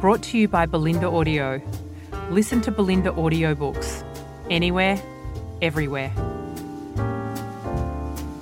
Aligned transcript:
brought 0.00 0.22
to 0.22 0.38
you 0.38 0.48
by 0.48 0.64
Bolinda 0.64 1.12
Audio. 1.12 1.60
Listen 2.30 2.62
to 2.62 2.72
Bolinda 2.72 3.14
audiobooks 3.16 4.02
anywhere, 4.48 4.98
everywhere. 5.60 6.08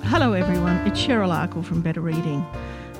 Hello, 0.03 0.31
everyone. 0.31 0.77
It's 0.87 1.01
Cheryl 1.01 1.35
Akle 1.35 1.65
from 1.65 1.81
Better 1.81 1.99
Reading. 1.99 2.45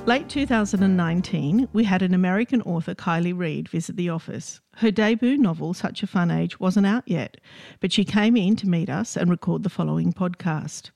Late 0.04 0.28
2019, 0.28 1.70
we 1.72 1.84
had 1.84 2.02
an 2.02 2.12
American 2.12 2.60
author, 2.62 2.94
Kiley 2.94 3.36
Reid, 3.36 3.66
visit 3.70 3.96
the 3.96 4.10
office. 4.10 4.60
Her 4.76 4.90
debut 4.90 5.38
novel, 5.38 5.72
Such 5.72 6.02
a 6.02 6.06
Fun 6.06 6.30
Age, 6.30 6.60
wasn't 6.60 6.86
out 6.86 7.04
yet, 7.06 7.38
but 7.80 7.92
she 7.92 8.04
came 8.04 8.36
in 8.36 8.56
to 8.56 8.68
meet 8.68 8.90
us 8.90 9.16
and 9.16 9.30
record 9.30 9.62
the 9.62 9.70
following 9.70 10.12
podcast. 10.12 10.90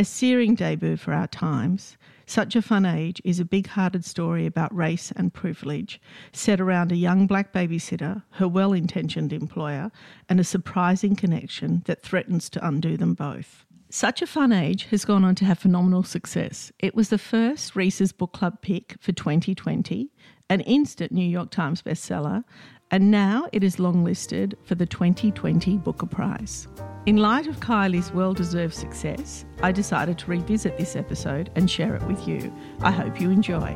A 0.00 0.04
searing 0.04 0.54
debut 0.54 0.96
for 0.96 1.12
our 1.12 1.26
times. 1.26 1.96
Such 2.24 2.54
a 2.54 2.62
Fun 2.62 2.86
Age 2.86 3.20
is 3.24 3.40
a 3.40 3.44
big 3.44 3.66
hearted 3.66 4.04
story 4.04 4.46
about 4.46 4.72
race 4.72 5.10
and 5.16 5.34
privilege, 5.34 6.00
set 6.32 6.60
around 6.60 6.92
a 6.92 6.96
young 6.96 7.26
black 7.26 7.52
babysitter, 7.52 8.22
her 8.30 8.46
well 8.46 8.72
intentioned 8.72 9.32
employer, 9.32 9.90
and 10.28 10.38
a 10.38 10.44
surprising 10.44 11.16
connection 11.16 11.82
that 11.86 12.00
threatens 12.00 12.48
to 12.50 12.64
undo 12.64 12.96
them 12.96 13.14
both. 13.14 13.64
Such 13.90 14.22
a 14.22 14.26
Fun 14.28 14.52
Age 14.52 14.84
has 14.84 15.04
gone 15.04 15.24
on 15.24 15.34
to 15.34 15.44
have 15.44 15.58
phenomenal 15.58 16.04
success. 16.04 16.70
It 16.78 16.94
was 16.94 17.08
the 17.08 17.18
first 17.18 17.74
Reese's 17.74 18.12
Book 18.12 18.32
Club 18.32 18.62
pick 18.62 18.94
for 19.00 19.10
2020, 19.10 20.12
an 20.48 20.60
instant 20.60 21.10
New 21.10 21.28
York 21.28 21.50
Times 21.50 21.82
bestseller, 21.82 22.44
and 22.92 23.10
now 23.10 23.48
it 23.52 23.64
is 23.64 23.76
longlisted 23.76 24.54
for 24.62 24.76
the 24.76 24.86
2020 24.86 25.76
Booker 25.78 26.06
Prize. 26.06 26.68
In 27.08 27.16
light 27.16 27.46
of 27.46 27.58
Kiley's 27.58 28.12
well 28.12 28.34
deserved 28.34 28.74
success, 28.74 29.46
I 29.62 29.72
decided 29.72 30.18
to 30.18 30.30
revisit 30.30 30.76
this 30.76 30.94
episode 30.94 31.50
and 31.54 31.70
share 31.70 31.94
it 31.94 32.02
with 32.02 32.28
you. 32.28 32.54
I 32.82 32.90
hope 32.90 33.18
you 33.18 33.30
enjoy. 33.30 33.74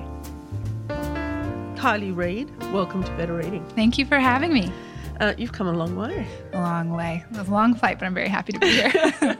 Kiley 1.78 2.14
Reid, 2.14 2.50
welcome 2.74 3.02
to 3.02 3.10
Better 3.12 3.32
Reading. 3.32 3.64
Thank 3.70 3.96
you 3.96 4.04
for 4.04 4.18
having 4.18 4.52
me. 4.52 4.70
Uh, 5.18 5.32
you've 5.38 5.52
come 5.52 5.66
a 5.66 5.72
long 5.72 5.96
way. 5.96 6.26
A 6.52 6.60
long 6.60 6.90
way. 6.90 7.24
It 7.30 7.38
was 7.38 7.48
a 7.48 7.50
long 7.50 7.74
flight, 7.74 7.98
but 7.98 8.04
I'm 8.04 8.12
very 8.12 8.28
happy 8.28 8.52
to 8.52 8.58
be 8.58 8.68
here. 8.68 8.90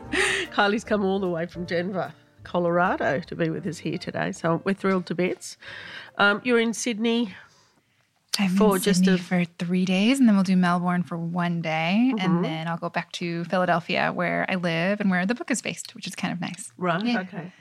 Kiley's 0.55 0.85
come 0.85 1.05
all 1.05 1.19
the 1.19 1.29
way 1.29 1.45
from 1.45 1.67
Denver, 1.67 2.15
Colorado, 2.45 3.21
to 3.21 3.37
be 3.37 3.51
with 3.51 3.67
us 3.67 3.77
here 3.77 3.99
today. 3.99 4.33
So 4.33 4.63
we're 4.65 4.73
thrilled 4.73 5.05
to 5.05 5.15
bits. 5.15 5.59
Um, 6.17 6.41
you're 6.45 6.61
in 6.61 6.73
Sydney 6.73 7.35
I'm 8.39 8.51
for 8.57 8.79
just 8.79 9.07
a, 9.07 9.19
for 9.19 9.45
three 9.59 9.85
days, 9.85 10.19
and 10.19 10.27
then 10.27 10.37
we'll 10.37 10.45
do 10.45 10.57
Melbourne 10.57 11.03
for 11.03 11.19
one 11.19 11.61
day, 11.61 12.13
mm-hmm. 12.15 12.19
and 12.19 12.45
then 12.45 12.67
I'll 12.67 12.79
go 12.79 12.89
back 12.89 13.13
to 13.13 13.45
Philadelphia, 13.45 14.11
where 14.13 14.47
I 14.49 14.55
live 14.55 15.01
and 15.01 15.11
where 15.11 15.27
the 15.27 15.35
book 15.35 15.51
is 15.51 15.61
based, 15.61 15.95
which 15.95 16.07
is 16.07 16.15
kind 16.15 16.33
of 16.33 16.41
nice. 16.41 16.73
Right. 16.79 17.05
Yeah. 17.05 17.21
Okay. 17.21 17.53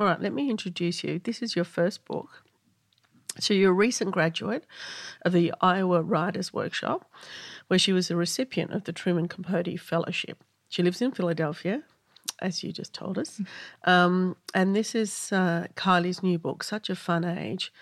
All 0.00 0.06
right. 0.06 0.20
Let 0.20 0.32
me 0.32 0.50
introduce 0.50 1.04
you. 1.04 1.20
This 1.20 1.42
is 1.42 1.54
your 1.54 1.64
first 1.64 2.04
book. 2.06 2.42
So 3.38 3.54
you're 3.54 3.70
a 3.70 3.74
recent 3.74 4.12
graduate 4.12 4.64
of 5.22 5.32
the 5.32 5.52
Iowa 5.60 6.02
Writers 6.02 6.52
Workshop, 6.52 7.08
where 7.68 7.78
she 7.78 7.92
was 7.92 8.10
a 8.10 8.16
recipient 8.16 8.72
of 8.72 8.84
the 8.84 8.92
Truman 8.92 9.28
Capote 9.28 9.78
Fellowship. 9.78 10.42
She 10.68 10.82
lives 10.82 11.00
in 11.00 11.12
Philadelphia, 11.12 11.82
as 12.40 12.64
you 12.64 12.72
just 12.72 12.92
told 12.92 13.18
us, 13.18 13.32
mm-hmm. 13.38 13.90
um, 13.90 14.36
and 14.54 14.74
this 14.74 14.94
is 14.94 15.30
uh, 15.32 15.68
Kiley's 15.76 16.22
new 16.22 16.38
book, 16.38 16.64
Such 16.64 16.90
a 16.90 16.96
Fun 16.96 17.24
Age. 17.24 17.72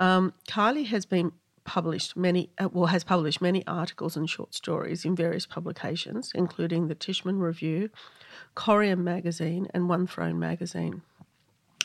Um, 0.00 0.32
Kiley 0.48 0.86
has 0.86 1.04
been 1.04 1.32
published 1.64 2.16
many, 2.16 2.50
uh, 2.58 2.68
well, 2.72 2.86
has 2.86 3.04
published 3.04 3.40
many 3.40 3.66
articles 3.66 4.16
and 4.16 4.28
short 4.28 4.54
stories 4.54 5.04
in 5.04 5.14
various 5.14 5.46
publications, 5.46 6.32
including 6.34 6.88
the 6.88 6.94
Tishman 6.94 7.40
Review, 7.40 7.90
Corium 8.56 8.98
Magazine, 8.98 9.68
and 9.72 9.88
One 9.88 10.06
Throne 10.06 10.38
Magazine. 10.38 11.02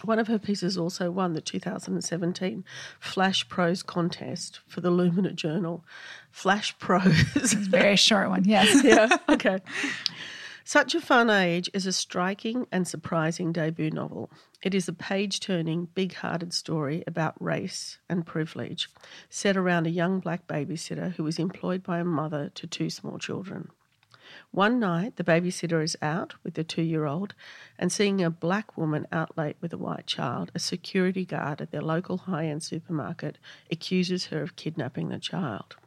One 0.03 0.19
of 0.19 0.27
her 0.27 0.37
pieces 0.37 0.77
also 0.77 1.09
won 1.09 1.33
the 1.33 1.41
2017 1.41 2.63
Flash 2.99 3.49
Prose 3.49 3.81
contest 3.81 4.59
for 4.67 4.81
the 4.81 4.91
Lumina 4.91 5.33
Journal. 5.33 5.83
Flash 6.29 6.77
Prose. 6.77 7.35
It's 7.35 7.53
a 7.53 7.57
very 7.57 7.95
short 7.95 8.29
one, 8.29 8.45
yes. 8.45 8.83
yeah, 8.83 9.09
okay. 9.29 9.59
Such 10.69 10.93
a 10.93 10.99
Fun 10.99 11.29
Age 11.29 11.69
is 11.73 11.85
a 11.85 11.93
striking 11.93 12.67
and 12.73 12.85
surprising 12.85 13.53
debut 13.53 13.89
novel. 13.89 14.29
It 14.61 14.75
is 14.75 14.89
a 14.89 14.93
page 14.93 15.39
turning, 15.39 15.87
big 15.95 16.15
hearted 16.15 16.51
story 16.51 17.05
about 17.07 17.41
race 17.41 17.99
and 18.09 18.25
privilege, 18.25 18.89
set 19.29 19.55
around 19.55 19.87
a 19.87 19.91
young 19.91 20.19
black 20.19 20.45
babysitter 20.45 21.13
who 21.13 21.25
is 21.25 21.39
employed 21.39 21.83
by 21.83 21.99
a 21.99 22.03
mother 22.03 22.51
to 22.55 22.67
two 22.67 22.89
small 22.89 23.17
children. 23.17 23.69
One 24.51 24.77
night, 24.77 25.15
the 25.15 25.23
babysitter 25.23 25.81
is 25.81 25.95
out 26.01 26.33
with 26.43 26.55
the 26.55 26.65
two 26.65 26.81
year 26.81 27.05
old 27.05 27.33
and 27.79 27.89
seeing 27.89 28.21
a 28.21 28.29
black 28.29 28.77
woman 28.77 29.07
out 29.09 29.37
late 29.37 29.55
with 29.61 29.71
a 29.71 29.77
white 29.77 30.05
child, 30.05 30.51
a 30.53 30.59
security 30.59 31.23
guard 31.23 31.61
at 31.61 31.71
their 31.71 31.81
local 31.81 32.17
high 32.17 32.47
end 32.47 32.61
supermarket 32.61 33.37
accuses 33.71 34.25
her 34.25 34.41
of 34.41 34.57
kidnapping 34.57 35.07
the 35.07 35.17
child. 35.17 35.77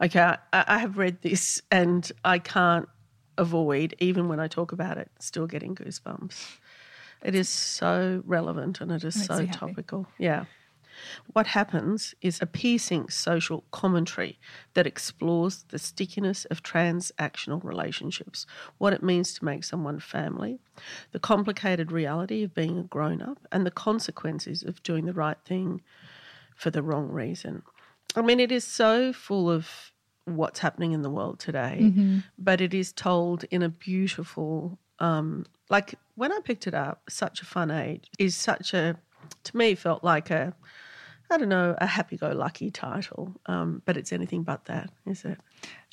Okay, 0.00 0.20
I, 0.20 0.36
I 0.52 0.78
have 0.78 0.96
read 0.96 1.22
this 1.22 1.60
and 1.72 2.08
I 2.24 2.38
can't 2.38 2.88
avoid, 3.40 3.96
even 3.98 4.28
when 4.28 4.38
I 4.38 4.46
talk 4.46 4.70
about 4.70 4.98
it, 4.98 5.10
still 5.18 5.46
getting 5.46 5.74
goosebumps. 5.74 6.58
It 7.22 7.34
is 7.34 7.48
so 7.48 8.22
relevant 8.24 8.80
and 8.80 8.92
it 8.92 9.02
is 9.02 9.24
so 9.24 9.46
topical. 9.46 10.06
Yeah. 10.18 10.44
What 11.32 11.46
happens 11.46 12.14
is 12.20 12.40
a 12.40 12.46
piercing 12.46 13.08
social 13.08 13.64
commentary 13.70 14.38
that 14.74 14.86
explores 14.86 15.64
the 15.68 15.78
stickiness 15.78 16.44
of 16.46 16.62
transactional 16.62 17.64
relationships, 17.64 18.46
what 18.78 18.92
it 18.92 19.02
means 19.02 19.32
to 19.34 19.44
make 19.44 19.64
someone 19.64 20.00
family, 20.00 20.58
the 21.12 21.18
complicated 21.18 21.90
reality 21.90 22.42
of 22.42 22.54
being 22.54 22.78
a 22.78 22.82
grown 22.82 23.22
up, 23.22 23.38
and 23.50 23.64
the 23.64 23.70
consequences 23.70 24.62
of 24.62 24.82
doing 24.82 25.06
the 25.06 25.14
right 25.14 25.38
thing 25.46 25.80
for 26.54 26.70
the 26.70 26.82
wrong 26.82 27.08
reason. 27.08 27.62
I 28.14 28.22
mean, 28.22 28.40
it 28.40 28.52
is 28.52 28.64
so 28.64 29.12
full 29.12 29.48
of 29.48 29.92
what's 30.24 30.58
happening 30.58 30.92
in 30.92 31.02
the 31.02 31.10
world 31.10 31.38
today, 31.38 31.78
mm-hmm. 31.80 32.18
but 32.38 32.60
it 32.60 32.74
is 32.74 32.92
told 32.92 33.44
in 33.50 33.62
a 33.62 33.68
beautiful, 33.68 34.78
um, 34.98 35.44
like 35.68 35.94
when 36.14 36.32
I 36.32 36.40
picked 36.40 36.66
it 36.66 36.74
up, 36.74 37.02
such 37.08 37.42
a 37.42 37.46
fun 37.46 37.70
age 37.70 38.08
is 38.18 38.36
such 38.36 38.74
a, 38.74 38.96
to 39.44 39.56
me, 39.56 39.74
felt 39.74 40.04
like 40.04 40.30
a, 40.30 40.54
I 41.30 41.38
don't 41.38 41.48
know, 41.48 41.76
a 41.78 41.86
happy 41.86 42.16
go 42.16 42.32
lucky 42.32 42.70
title, 42.70 43.34
um, 43.46 43.82
but 43.84 43.96
it's 43.96 44.12
anything 44.12 44.42
but 44.42 44.64
that, 44.66 44.90
is 45.06 45.24
it? 45.24 45.38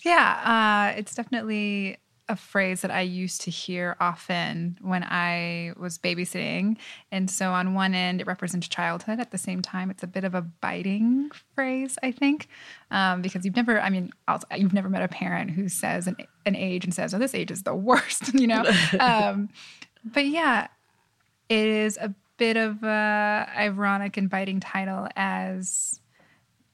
Yeah, 0.04 0.92
uh, 0.94 0.98
it's 0.98 1.14
definitely 1.14 1.98
a 2.30 2.36
phrase 2.36 2.82
that 2.82 2.92
I 2.92 3.02
used 3.02 3.42
to 3.42 3.52
hear 3.52 3.96
often 4.00 4.78
when 4.82 5.04
I 5.04 5.74
was 5.78 5.98
babysitting. 5.98 6.78
And 7.12 7.30
so, 7.30 7.52
on 7.52 7.74
one 7.74 7.94
end, 7.94 8.22
it 8.22 8.28
represents 8.28 8.68
childhood. 8.68 9.20
At 9.20 9.32
the 9.32 9.38
same 9.38 9.62
time, 9.62 9.90
it's 9.90 10.04
a 10.04 10.08
bit 10.08 10.24
of 10.24 10.36
a 10.36 10.42
biting 10.42 11.30
phrase, 11.56 11.98
I 12.04 12.12
think, 12.12 12.50
um, 12.92 13.22
because 13.22 13.46
you've 13.46 13.56
never, 13.56 13.80
I 13.80 13.90
mean, 13.90 14.12
you've 14.56 14.74
never 14.74 14.90
met 14.90 15.04
a 15.04 15.08
parent 15.08 15.52
who 15.52 15.70
says 15.70 16.08
an, 16.08 16.18
an, 16.46 16.56
age 16.56 16.84
and 16.84 16.94
says, 16.94 17.14
oh, 17.14 17.20
this 17.20 17.36
age 17.36 17.52
is 17.52 17.64
the 17.64 17.76
worst, 17.76 18.34
you 18.40 18.48
know? 18.48 18.64
um, 19.00 19.50
but 20.04 20.26
yeah, 20.26 20.68
it 21.50 21.66
is 21.66 21.98
a 21.98 22.14
bit 22.38 22.58
of 22.58 22.84
a 22.84 23.50
ironic 23.58 24.18
and 24.18 24.30
biting 24.30 24.60
title 24.60 25.08
as 25.16 26.00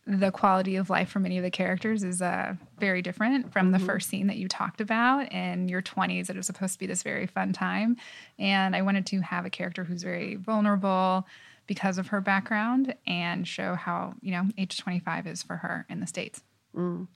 the 0.05 0.31
quality 0.31 0.75
of 0.75 0.89
life 0.89 1.09
for 1.09 1.19
many 1.19 1.37
of 1.37 1.43
the 1.43 1.51
characters 1.51 2.03
is 2.03 2.21
uh, 2.21 2.55
very 2.77 3.01
different 3.01 3.53
from 3.53 3.71
mm-hmm. 3.71 3.79
the 3.79 3.85
first 3.85 4.09
scene 4.09 4.27
that 4.27 4.37
you 4.37 4.47
talked 4.47 4.81
about 4.81 5.31
in 5.31 5.69
your 5.69 5.81
20s 5.81 6.27
that 6.27 6.35
it 6.35 6.39
was 6.39 6.45
supposed 6.45 6.73
to 6.73 6.79
be 6.79 6.85
this 6.85 7.03
very 7.03 7.25
fun 7.25 7.53
time 7.53 7.95
and 8.37 8.75
i 8.75 8.81
wanted 8.81 9.05
to 9.05 9.21
have 9.21 9.45
a 9.45 9.49
character 9.49 9.83
who's 9.83 10.03
very 10.03 10.35
vulnerable 10.35 11.25
because 11.67 11.97
of 11.97 12.07
her 12.07 12.19
background 12.19 12.93
and 13.07 13.47
show 13.47 13.75
how 13.75 14.13
you 14.21 14.31
know 14.31 14.43
age 14.57 14.77
25 14.77 15.27
is 15.27 15.41
for 15.41 15.57
her 15.57 15.85
in 15.89 16.01
the 16.01 16.07
states 16.07 16.43
mm. 16.75 17.07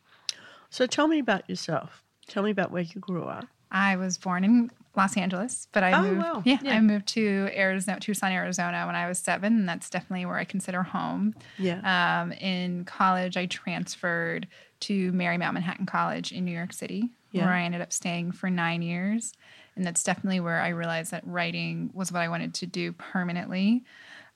so 0.69 0.86
tell 0.86 1.07
me 1.07 1.19
about 1.19 1.48
yourself 1.50 2.04
tell 2.28 2.44
me 2.44 2.51
about 2.51 2.72
where 2.72 2.83
you 2.83 3.01
grew 3.01 3.25
up 3.25 3.45
I 3.72 3.96
was 3.96 4.18
born 4.18 4.44
in 4.44 4.72
Los 4.96 5.16
Angeles, 5.16 5.68
but 5.72 5.84
I 5.84 5.94
oh, 5.94 6.02
moved. 6.02 6.18
Wow. 6.19 6.42
Yeah, 6.44 6.58
yeah, 6.64 6.75
I 6.75 6.81
moved 6.81 7.08
to 7.10 7.50
Arizona, 7.56 8.00
Tucson, 8.00 8.31
Arizona, 8.31 8.86
when 8.86 8.96
I 8.96 9.08
was 9.08 9.19
seven, 9.19 9.54
and 9.54 9.69
that's 9.69 9.90
definitely 9.90 10.25
where 10.25 10.38
I 10.38 10.44
consider 10.44 10.84
home. 10.84 11.36
Yeah. 11.60 12.22
Um, 12.22 12.31
in 12.31 12.84
college, 12.86 13.38
I 13.38 13.46
transferred 13.46 14.48
to 14.81 15.12
Marymount 15.12 15.54
Manhattan 15.54 15.86
College 15.86 16.31
in 16.31 16.46
New 16.46 16.52
York 16.52 16.74
City, 16.74 17.12
yeah. 17.31 17.46
where 17.46 17.54
I 17.54 17.62
ended 17.64 17.81
up 17.81 17.94
staying 17.94 18.31
for 18.31 18.50
nine 18.50 18.81
years, 18.81 19.34
and 19.75 19.86
that's 19.86 20.04
definitely 20.04 20.40
where 20.40 20.60
I 20.60 20.69
realized 20.69 21.12
that 21.12 21.25
writing 21.28 21.92
was 21.94 22.12
what 22.12 22.22
I 22.22 22.30
wanted 22.30 22.56
to 22.56 22.66
do 22.66 22.92
permanently. 22.94 23.84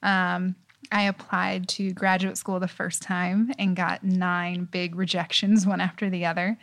Um, 0.04 0.56
I 0.92 1.04
applied 1.04 1.68
to 1.70 1.94
graduate 1.94 2.38
school 2.38 2.60
the 2.60 2.68
first 2.68 3.02
time 3.02 3.52
and 3.58 3.76
got 3.76 4.04
nine 4.04 4.66
big 4.66 4.96
rejections, 4.96 5.66
one 5.68 5.82
after 5.82 6.10
the 6.10 6.26
other. 6.26 6.58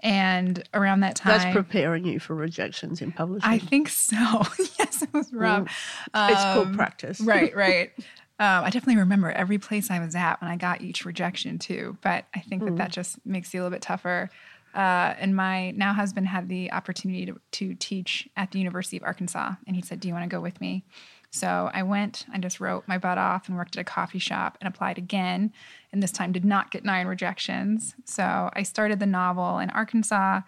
And 0.00 0.62
around 0.74 1.00
that 1.00 1.16
time, 1.16 1.38
That's 1.38 1.54
preparing 1.54 2.04
you 2.04 2.20
for 2.20 2.34
rejections 2.34 3.00
in 3.00 3.10
publishing. 3.12 3.48
I 3.48 3.58
think 3.58 3.88
so. 3.88 4.16
yes, 4.78 5.02
it 5.02 5.12
was 5.14 5.32
rough. 5.32 5.66
it's 6.14 6.42
called 6.42 6.68
Um, 6.68 6.74
practice. 6.74 7.20
right, 7.20 7.54
right. 7.56 7.90
Um, 8.38 8.64
I 8.64 8.70
definitely 8.70 8.96
remember 8.96 9.30
every 9.30 9.58
place 9.58 9.90
I 9.90 10.00
was 10.00 10.14
at 10.14 10.40
when 10.42 10.50
I 10.50 10.56
got 10.56 10.82
each 10.82 11.04
rejection 11.06 11.58
too. 11.58 11.96
But 12.02 12.26
I 12.34 12.40
think 12.40 12.64
that 12.64 12.76
that 12.76 12.90
just 12.92 13.24
makes 13.24 13.54
you 13.54 13.60
a 13.60 13.62
little 13.62 13.74
bit 13.76 13.82
tougher. 13.82 14.28
Uh, 14.74 15.14
and 15.20 15.36
my 15.36 15.70
now 15.70 15.92
husband 15.92 16.26
had 16.26 16.48
the 16.48 16.72
opportunity 16.72 17.26
to, 17.26 17.40
to 17.52 17.74
teach 17.76 18.28
at 18.36 18.50
the 18.50 18.58
University 18.58 18.96
of 18.96 19.04
Arkansas, 19.04 19.52
and 19.68 19.76
he 19.76 19.82
said, 19.82 20.00
"Do 20.00 20.08
you 20.08 20.14
want 20.14 20.24
to 20.28 20.34
go 20.36 20.40
with 20.40 20.60
me?" 20.60 20.84
So 21.30 21.70
I 21.72 21.84
went. 21.84 22.26
I 22.32 22.38
just 22.38 22.58
wrote 22.58 22.86
my 22.88 22.98
butt 22.98 23.16
off 23.16 23.48
and 23.48 23.56
worked 23.56 23.76
at 23.76 23.80
a 23.80 23.84
coffee 23.84 24.18
shop 24.18 24.58
and 24.60 24.66
applied 24.66 24.98
again, 24.98 25.52
and 25.94 26.02
this 26.02 26.12
time 26.12 26.32
did 26.32 26.44
not 26.44 26.70
get 26.70 26.84
nine 26.84 27.06
rejections. 27.06 27.94
So 28.04 28.50
I 28.52 28.62
started 28.64 29.00
the 29.00 29.06
novel 29.06 29.58
in 29.58 29.70
Arkansas. 29.70 30.42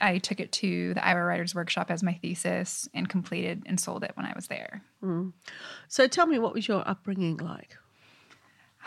I 0.00 0.18
took 0.18 0.40
it 0.40 0.52
to 0.52 0.94
the 0.94 1.06
Iowa 1.06 1.24
Writers 1.24 1.54
Workshop 1.54 1.90
as 1.90 2.02
my 2.02 2.14
thesis 2.14 2.88
and 2.92 3.08
completed 3.08 3.62
and 3.66 3.78
sold 3.78 4.04
it 4.04 4.12
when 4.14 4.26
I 4.26 4.32
was 4.34 4.48
there. 4.48 4.82
So 5.88 6.06
tell 6.06 6.26
me, 6.26 6.38
what 6.38 6.54
was 6.54 6.68
your 6.68 6.86
upbringing 6.88 7.38
like? 7.38 7.76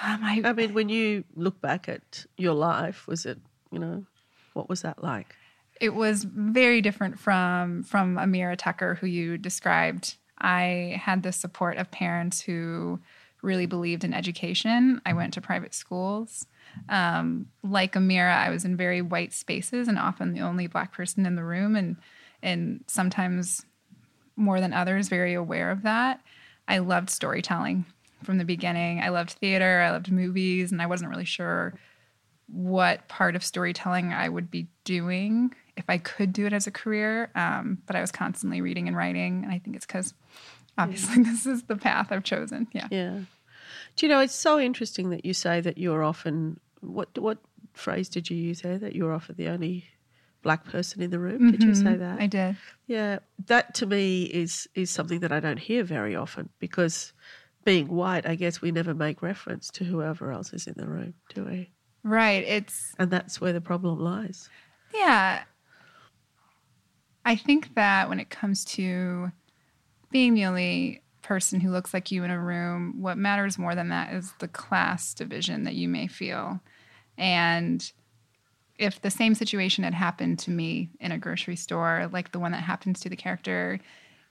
Um, 0.01 0.19
I, 0.23 0.41
I 0.43 0.53
mean, 0.53 0.73
when 0.73 0.89
you 0.89 1.23
look 1.35 1.61
back 1.61 1.87
at 1.87 2.25
your 2.37 2.53
life, 2.53 3.07
was 3.07 3.25
it, 3.25 3.39
you 3.71 3.79
know, 3.79 4.05
what 4.53 4.69
was 4.69 4.81
that 4.81 5.03
like? 5.03 5.35
it 5.83 5.93
was 5.93 6.23
very 6.23 6.81
different 6.81 7.19
from 7.19 7.83
from 7.83 8.15
Emira 8.15 8.55
Tucker, 8.57 8.95
who 8.95 9.07
you 9.07 9.37
described. 9.37 10.15
I 10.39 10.99
had 11.01 11.23
the 11.23 11.31
support 11.31 11.77
of 11.77 11.91
parents 11.91 12.41
who 12.41 12.99
really 13.43 13.65
believed 13.65 14.03
in 14.03 14.13
education. 14.13 15.01
I 15.05 15.13
went 15.13 15.33
to 15.33 15.41
private 15.41 15.73
schools. 15.73 16.47
Um, 16.89 17.47
like 17.61 17.93
Emira, 17.93 18.35
I 18.35 18.49
was 18.49 18.65
in 18.65 18.75
very 18.75 19.01
white 19.01 19.33
spaces 19.33 19.87
and 19.87 19.99
often 19.99 20.33
the 20.33 20.41
only 20.41 20.65
black 20.65 20.93
person 20.93 21.25
in 21.25 21.35
the 21.35 21.43
room, 21.43 21.75
and 21.75 21.97
and 22.41 22.83
sometimes 22.87 23.63
more 24.35 24.59
than 24.59 24.73
others, 24.73 25.09
very 25.09 25.33
aware 25.33 25.69
of 25.69 25.83
that. 25.83 26.21
I 26.67 26.79
loved 26.79 27.09
storytelling 27.09 27.85
from 28.23 28.37
the 28.37 28.45
beginning. 28.45 29.01
I 29.01 29.09
loved 29.09 29.31
theater. 29.31 29.81
I 29.81 29.91
loved 29.91 30.11
movies, 30.11 30.71
and 30.71 30.81
I 30.81 30.87
wasn't 30.87 31.11
really 31.11 31.25
sure 31.25 31.73
what 32.47 33.07
part 33.07 33.35
of 33.35 33.43
storytelling 33.43 34.13
I 34.13 34.29
would 34.29 34.49
be 34.49 34.67
doing 34.83 35.53
if 35.75 35.85
I 35.87 35.97
could 35.97 36.33
do 36.33 36.45
it 36.45 36.53
as 36.53 36.67
a 36.67 36.71
career. 36.71 37.29
Um, 37.35 37.79
but 37.85 37.95
I 37.95 38.01
was 38.01 38.11
constantly 38.11 38.61
reading 38.61 38.87
and 38.87 38.97
writing, 38.97 39.43
and 39.43 39.51
I 39.51 39.59
think 39.59 39.75
it's 39.75 39.85
because 39.85 40.13
obviously 40.77 41.23
this 41.23 41.45
is 41.45 41.63
the 41.63 41.75
path 41.75 42.07
I've 42.11 42.23
chosen. 42.23 42.67
Yeah. 42.73 42.87
Yeah. 42.91 43.19
Do 43.95 44.05
you 44.05 44.11
know, 44.11 44.19
it's 44.19 44.35
so 44.35 44.59
interesting 44.59 45.11
that 45.11 45.25
you 45.25 45.33
say 45.33 45.61
that 45.61 45.77
you're 45.77 46.03
often, 46.03 46.59
what, 46.81 47.15
what 47.17 47.37
phrase 47.73 48.09
did 48.09 48.29
you 48.29 48.37
use 48.37 48.61
there? 48.61 48.77
That 48.77 48.95
you're 48.95 49.13
often 49.13 49.35
the 49.35 49.49
only 49.49 49.85
black 50.41 50.65
person 50.65 51.01
in 51.01 51.11
the 51.11 51.19
room? 51.19 51.51
Did 51.51 51.63
you 51.63 51.75
say 51.75 51.83
mm-hmm. 51.83 51.99
that? 51.99 52.21
I 52.21 52.27
did. 52.27 52.57
Yeah, 52.87 53.19
that 53.45 53.73
to 53.75 53.85
me 53.85 54.23
is 54.23 54.67
is 54.75 54.91
something 54.91 55.21
that 55.21 55.31
I 55.31 55.39
don't 55.39 55.57
hear 55.57 55.83
very 55.83 56.15
often 56.15 56.49
because 56.59 57.13
being 57.63 57.87
white, 57.87 58.27
I 58.27 58.35
guess 58.35 58.61
we 58.61 58.71
never 58.71 58.93
make 58.93 59.21
reference 59.21 59.69
to 59.71 59.83
whoever 59.83 60.31
else 60.31 60.53
is 60.53 60.67
in 60.67 60.73
the 60.75 60.87
room, 60.87 61.13
do 61.33 61.45
we? 61.45 61.71
Right. 62.03 62.43
It's 62.45 62.93
And 62.99 63.09
that's 63.09 63.39
where 63.39 63.53
the 63.53 63.61
problem 63.61 63.99
lies. 63.99 64.49
Yeah. 64.93 65.43
I 67.25 67.35
think 67.37 67.73
that 67.75 68.09
when 68.09 68.19
it 68.19 68.29
comes 68.29 68.65
to 68.65 69.31
being 70.13 70.35
the 70.35 70.45
only 70.45 71.01
person 71.23 71.59
who 71.59 71.71
looks 71.71 71.93
like 71.93 72.11
you 72.11 72.23
in 72.23 72.29
a 72.29 72.39
room, 72.39 73.01
what 73.01 73.17
matters 73.17 73.57
more 73.57 73.73
than 73.73 73.89
that 73.89 74.13
is 74.13 74.31
the 74.39 74.47
class 74.47 75.13
division 75.13 75.63
that 75.63 75.73
you 75.73 75.89
may 75.89 76.07
feel. 76.07 76.61
And 77.17 77.91
if 78.77 79.01
the 79.01 79.09
same 79.09 79.33
situation 79.33 79.83
had 79.83 79.95
happened 79.95 80.37
to 80.39 80.51
me 80.51 80.91
in 80.99 81.11
a 81.11 81.17
grocery 81.17 81.55
store, 81.55 82.09
like 82.13 82.31
the 82.31 82.39
one 82.39 82.51
that 82.51 82.63
happens 82.63 82.99
to 83.01 83.09
the 83.09 83.15
character 83.15 83.79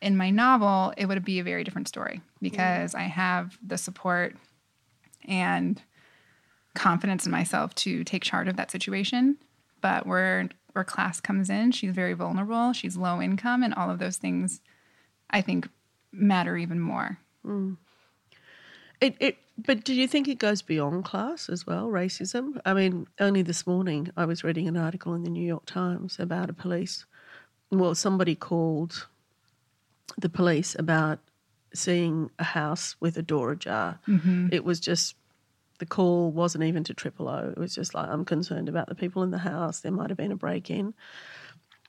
in 0.00 0.16
my 0.16 0.30
novel, 0.30 0.94
it 0.96 1.06
would 1.06 1.24
be 1.24 1.40
a 1.40 1.44
very 1.44 1.64
different 1.64 1.88
story 1.88 2.20
because 2.40 2.94
I 2.94 3.02
have 3.02 3.58
the 3.64 3.78
support 3.78 4.36
and 5.26 5.82
confidence 6.74 7.26
in 7.26 7.32
myself 7.32 7.74
to 7.74 8.04
take 8.04 8.22
charge 8.22 8.48
of 8.48 8.56
that 8.56 8.70
situation. 8.70 9.36
But 9.80 10.06
where 10.06 10.48
where 10.72 10.84
class 10.84 11.20
comes 11.20 11.50
in, 11.50 11.72
she's 11.72 11.92
very 11.92 12.14
vulnerable, 12.14 12.72
she's 12.72 12.96
low 12.96 13.20
income, 13.20 13.62
and 13.62 13.74
all 13.74 13.90
of 13.90 13.98
those 13.98 14.16
things 14.16 14.60
I 15.32 15.40
think 15.40 15.68
matter 16.12 16.56
even 16.56 16.80
more. 16.80 17.18
Mm. 17.44 17.76
It, 19.00 19.16
it, 19.18 19.38
but 19.58 19.84
do 19.84 19.94
you 19.94 20.06
think 20.06 20.28
it 20.28 20.38
goes 20.38 20.62
beyond 20.62 21.04
class 21.04 21.48
as 21.48 21.66
well, 21.66 21.88
racism? 21.88 22.60
I 22.64 22.72
mean, 22.72 23.06
only 23.18 23.42
this 23.42 23.66
morning 23.66 24.10
I 24.16 24.24
was 24.24 24.44
reading 24.44 24.68
an 24.68 24.76
article 24.76 25.14
in 25.14 25.24
the 25.24 25.30
New 25.30 25.44
York 25.44 25.66
Times 25.66 26.18
about 26.18 26.50
a 26.50 26.52
police. 26.52 27.04
Well, 27.70 27.94
somebody 27.94 28.34
called 28.34 29.08
the 30.16 30.28
police 30.28 30.76
about 30.78 31.18
seeing 31.74 32.30
a 32.38 32.44
house 32.44 32.96
with 33.00 33.16
a 33.16 33.22
door 33.22 33.52
ajar. 33.52 33.98
Mm-hmm. 34.06 34.48
It 34.52 34.64
was 34.64 34.78
just 34.78 35.16
the 35.78 35.86
call 35.86 36.30
wasn't 36.30 36.64
even 36.64 36.84
to 36.84 36.94
Triple 36.94 37.28
O. 37.28 37.48
It 37.50 37.58
was 37.58 37.74
just 37.74 37.94
like 37.94 38.08
I'm 38.08 38.24
concerned 38.24 38.68
about 38.68 38.88
the 38.88 38.94
people 38.94 39.22
in 39.22 39.30
the 39.30 39.38
house. 39.38 39.80
There 39.80 39.90
might 39.90 40.10
have 40.10 40.16
been 40.16 40.32
a 40.32 40.36
break 40.36 40.70
in, 40.70 40.94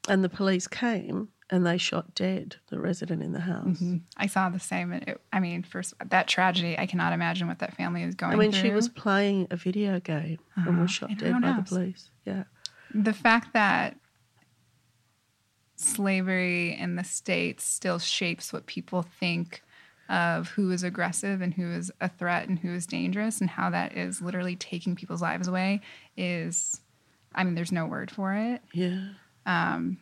and 0.08 0.24
the 0.24 0.30
police 0.30 0.68
came 0.68 1.30
and 1.54 1.68
they 1.68 1.78
shot 1.78 2.16
dead 2.16 2.56
the 2.70 2.80
resident 2.80 3.22
in 3.22 3.32
the 3.32 3.42
house. 3.42 3.68
Mm-hmm. 3.68 3.98
I 4.18 4.26
saw 4.26 4.50
the 4.50 4.60
same. 4.60 4.92
and 4.92 5.08
It, 5.08 5.22
I 5.32 5.40
mean, 5.40 5.62
first 5.62 5.94
that 6.04 6.28
tragedy, 6.28 6.76
I 6.80 6.88
cannot 6.88 7.14
imagine 7.14 7.48
what 7.48 7.60
that 7.60 7.76
family 7.76 8.02
is 8.02 8.16
going 8.16 8.32
through. 8.32 8.42
I 8.42 8.44
mean, 8.46 8.52
through. 8.52 8.70
she 8.70 8.74
was 8.74 8.90
playing 8.90 9.48
a 9.52 9.56
video 9.56 10.00
game 10.00 10.40
and 10.56 10.82
was 10.82 10.90
uh-huh. 10.90 11.08
shot 11.08 11.12
in 11.12 11.20
her 11.20 11.40
dead 11.40 11.42
by 11.44 11.56
the 11.58 11.62
police. 11.62 12.10
Yeah. 12.26 12.46
the 12.92 13.14
fact 13.14 13.54
that 13.54 13.98
slavery 15.76 16.76
in 16.76 16.96
the 16.96 17.04
states 17.04 17.64
still 17.66 18.00
shapes 18.00 18.52
what 18.52 18.66
people 18.66 19.04
think 19.04 19.62
of 20.10 20.50
who 20.50 20.72
is 20.72 20.82
aggressive 20.82 21.40
and 21.40 21.54
who 21.54 21.72
is 21.72 21.92
a 22.02 22.10
threat 22.10 22.48
and 22.48 22.58
who 22.58 22.74
is 22.74 22.88
dangerous 22.88 23.42
and 23.42 23.50
how 23.52 23.70
that 23.70 23.96
is 23.96 24.24
literally 24.24 24.56
taking 24.56 24.96
people's 24.96 25.22
lives 25.22 25.48
away 25.48 25.82
is 26.16 26.82
i 27.36 27.44
mean 27.44 27.56
there's 27.56 27.72
no 27.72 27.86
word 27.86 28.12
for 28.12 28.34
it 28.34 28.62
Yeah. 28.74 29.10
Um, 29.46 29.98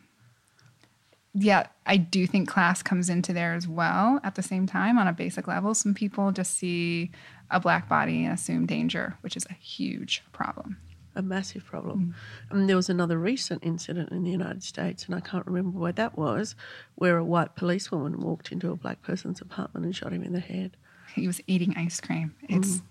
yeah 1.34 1.66
i 1.86 1.96
do 1.96 2.26
think 2.26 2.48
class 2.48 2.82
comes 2.82 3.08
into 3.08 3.32
there 3.32 3.54
as 3.54 3.66
well 3.66 4.20
at 4.22 4.34
the 4.34 4.42
same 4.42 4.66
time 4.66 4.98
on 4.98 5.08
a 5.08 5.12
basic 5.12 5.46
level 5.48 5.74
some 5.74 5.94
people 5.94 6.30
just 6.30 6.54
see 6.54 7.10
a 7.50 7.58
black 7.60 7.88
body 7.88 8.24
and 8.24 8.34
assume 8.34 8.66
danger 8.66 9.16
which 9.22 9.36
is 9.36 9.46
a 9.50 9.54
huge 9.54 10.22
problem 10.32 10.76
A 11.14 11.20
massive 11.20 11.66
problem. 11.66 12.14
And 12.50 12.68
there 12.68 12.76
was 12.76 12.88
another 12.88 13.18
recent 13.18 13.62
incident 13.62 14.10
in 14.12 14.24
the 14.24 14.30
United 14.30 14.62
States, 14.62 15.04
and 15.04 15.14
I 15.14 15.20
can't 15.20 15.46
remember 15.46 15.78
where 15.78 15.92
that 15.92 16.16
was, 16.16 16.54
where 16.94 17.18
a 17.18 17.24
white 17.24 17.54
policewoman 17.54 18.18
walked 18.20 18.50
into 18.50 18.70
a 18.70 18.76
black 18.76 19.02
person's 19.02 19.42
apartment 19.42 19.84
and 19.84 19.94
shot 19.94 20.14
him 20.14 20.22
in 20.22 20.32
the 20.32 20.40
head. 20.40 20.74
he 21.14 21.26
was 21.26 21.42
eating 21.46 21.74
ice 21.76 22.00
cream. 22.00 22.34
It's 22.48 22.78
mm. 22.78 22.82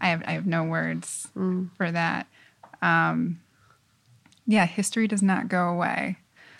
I 0.00 0.08
have 0.08 0.22
I 0.26 0.32
have 0.32 0.46
no 0.46 0.64
words 0.64 1.28
mm. 1.36 1.68
for 1.76 1.92
that. 1.92 2.26
Um, 2.80 3.40
yeah, 4.46 4.64
history 4.64 5.06
does 5.06 5.22
not 5.22 5.48
go 5.48 5.68
away. 5.68 6.16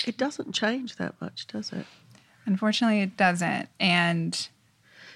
It 0.07 0.17
doesn't 0.17 0.53
change 0.55 0.97
that 0.97 1.15
much, 1.21 1.47
does 1.47 1.73
it? 1.73 1.87
Unfortunately, 2.47 3.01
it 3.01 3.17
doesn't. 3.17 3.69
And 3.79 4.49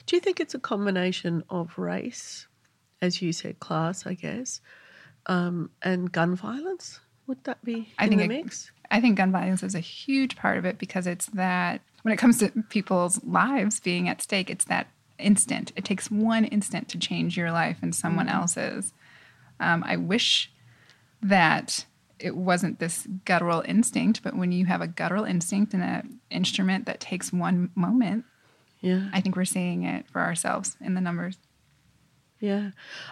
Do 0.06 0.16
you 0.16 0.20
think 0.20 0.40
it's 0.40 0.54
a 0.54 0.58
combination 0.58 1.42
of 1.48 1.78
race, 1.78 2.46
as 3.00 3.22
you 3.22 3.32
said, 3.32 3.58
class, 3.60 4.06
I 4.06 4.14
guess, 4.14 4.60
um, 5.26 5.70
and 5.82 6.12
gun 6.12 6.34
violence? 6.36 7.00
Would 7.26 7.42
that 7.44 7.64
be 7.64 7.92
I 7.98 8.04
in 8.04 8.10
think 8.10 8.18
the 8.20 8.24
it- 8.26 8.44
mix? 8.44 8.70
I 8.90 9.00
think 9.00 9.16
gun 9.16 9.32
violence 9.32 9.62
is 9.62 9.74
a 9.74 9.80
huge 9.80 10.36
part 10.36 10.58
of 10.58 10.64
it 10.66 10.78
because 10.78 11.06
it's 11.06 11.26
that 11.28 11.80
when 12.02 12.12
it 12.12 12.18
comes 12.18 12.38
to 12.38 12.50
people's 12.68 13.24
lives 13.24 13.80
being 13.80 14.08
at 14.10 14.20
stake, 14.20 14.50
it's 14.50 14.66
that 14.66 14.88
instant. 15.18 15.72
It 15.74 15.84
takes 15.86 16.10
one 16.10 16.44
instant 16.44 16.88
to 16.90 16.98
change 16.98 17.36
your 17.36 17.50
life 17.50 17.78
and 17.80 17.94
someone 17.94 18.28
else's. 18.28 18.92
Um, 19.58 19.82
I 19.86 19.96
wish 19.96 20.52
that 21.22 21.86
it 22.18 22.36
wasn't 22.36 22.78
this 22.78 23.06
guttural 23.24 23.62
instinct, 23.66 24.22
but 24.22 24.36
when 24.36 24.52
you 24.52 24.66
have 24.66 24.80
a 24.80 24.86
guttural 24.86 25.24
instinct 25.24 25.74
and 25.74 25.82
an 25.82 26.20
instrument 26.30 26.86
that 26.86 27.00
takes 27.00 27.32
one 27.32 27.70
moment, 27.74 28.24
Yeah. 28.80 29.08
I 29.12 29.20
think 29.20 29.34
we're 29.36 29.44
seeing 29.46 29.82
it 29.84 30.08
for 30.10 30.20
ourselves 30.20 30.76
in 30.80 30.94
the 30.94 31.00
numbers. 31.00 31.38
Yeah. 32.40 32.70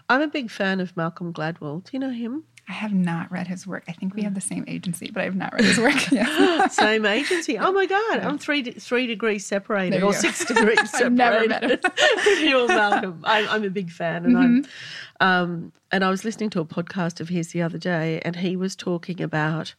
I'm 0.08 0.20
a 0.20 0.26
big 0.28 0.50
fan 0.50 0.80
of 0.80 0.96
Malcolm 0.96 1.32
Gladwell. 1.32 1.82
Do 1.84 1.90
you 1.94 1.98
know 1.98 2.10
him? 2.10 2.44
I 2.68 2.72
have 2.72 2.92
not 2.92 3.30
read 3.32 3.48
his 3.48 3.66
work. 3.66 3.84
I 3.88 3.92
think 3.92 4.14
we 4.14 4.22
have 4.22 4.34
the 4.34 4.40
same 4.40 4.64
agency, 4.68 5.10
but 5.12 5.22
I 5.22 5.24
have 5.24 5.34
not 5.34 5.52
read 5.52 5.64
his 5.64 5.78
work. 5.78 5.98
Same 6.70 7.04
agency. 7.04 7.58
Oh 7.58 7.72
my 7.72 7.86
God, 7.86 8.20
I'm 8.20 8.38
three 8.38 8.62
de- 8.62 8.72
three 8.72 9.06
degrees 9.08 9.44
separated 9.44 10.02
or 10.02 10.12
six 10.12 10.44
degrees 10.44 10.90
separated. 10.90 11.04
I've 11.06 11.12
never 11.12 11.48
met 11.48 11.62
him. 11.64 11.80
You're 12.48 12.68
Malcolm. 12.68 13.20
I'm, 13.24 13.48
I'm 13.48 13.64
a 13.64 13.70
big 13.70 13.90
fan, 13.90 14.24
and 14.24 14.38
I'm. 14.38 14.66
Um, 15.20 15.72
and 15.90 16.04
I 16.04 16.10
was 16.10 16.24
listening 16.24 16.50
to 16.50 16.60
a 16.60 16.64
podcast 16.64 17.20
of 17.20 17.28
his 17.28 17.52
the 17.52 17.62
other 17.62 17.78
day, 17.78 18.20
and 18.24 18.36
he 18.36 18.56
was 18.56 18.76
talking 18.76 19.20
about 19.20 19.74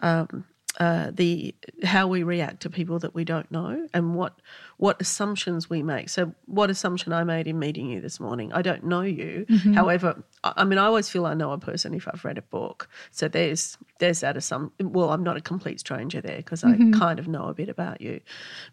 um, 0.00 0.44
uh, 0.78 1.10
the 1.12 1.54
how 1.84 2.06
we 2.06 2.22
react 2.22 2.60
to 2.62 2.70
people 2.70 2.98
that 2.98 3.14
we 3.14 3.24
don't 3.24 3.50
know 3.50 3.88
and 3.94 4.14
what 4.14 4.40
what 4.76 5.00
assumptions 5.00 5.70
we 5.70 5.82
make. 5.82 6.08
So, 6.08 6.34
what 6.46 6.68
assumption 6.70 7.12
I 7.12 7.24
made 7.24 7.46
in 7.46 7.58
meeting 7.58 7.88
you 7.88 8.00
this 8.00 8.20
morning? 8.20 8.52
I 8.52 8.62
don't 8.62 8.84
know 8.84 9.00
you. 9.00 9.46
However, 9.74 10.22
I 10.44 10.64
mean, 10.64 10.78
I 10.78 10.84
always 10.84 11.08
feel 11.08 11.24
I 11.26 11.34
know 11.34 11.52
a 11.52 11.58
person 11.58 11.94
if 11.94 12.06
I've 12.08 12.24
read 12.24 12.38
a 12.38 12.42
book. 12.42 12.88
So 13.10 13.28
there's 13.28 13.78
there's 14.00 14.20
that 14.20 14.36
assumption. 14.36 14.92
Well, 14.92 15.10
I'm 15.10 15.22
not 15.22 15.36
a 15.36 15.40
complete 15.40 15.80
stranger 15.80 16.20
there 16.20 16.36
because 16.36 16.62
I 16.62 16.76
kind 16.92 17.18
of 17.18 17.26
know 17.26 17.46
a 17.46 17.54
bit 17.54 17.68
about 17.68 18.00
you, 18.00 18.20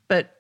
but 0.07 0.35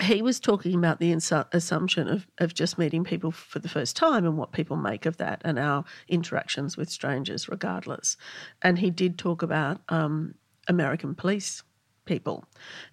he 0.00 0.22
was 0.22 0.40
talking 0.40 0.74
about 0.74 1.00
the 1.00 1.12
insu- 1.12 1.46
assumption 1.52 2.08
of, 2.08 2.26
of 2.38 2.54
just 2.54 2.78
meeting 2.78 3.04
people 3.04 3.30
for 3.30 3.58
the 3.58 3.68
first 3.68 3.94
time 3.94 4.24
and 4.24 4.38
what 4.38 4.52
people 4.52 4.76
make 4.76 5.04
of 5.04 5.18
that 5.18 5.42
and 5.44 5.58
our 5.58 5.84
interactions 6.08 6.76
with 6.76 6.88
strangers, 6.88 7.48
regardless. 7.48 8.16
And 8.62 8.78
he 8.78 8.90
did 8.90 9.18
talk 9.18 9.42
about 9.42 9.82
um, 9.90 10.34
American 10.68 11.14
police 11.14 11.62
people. 12.04 12.44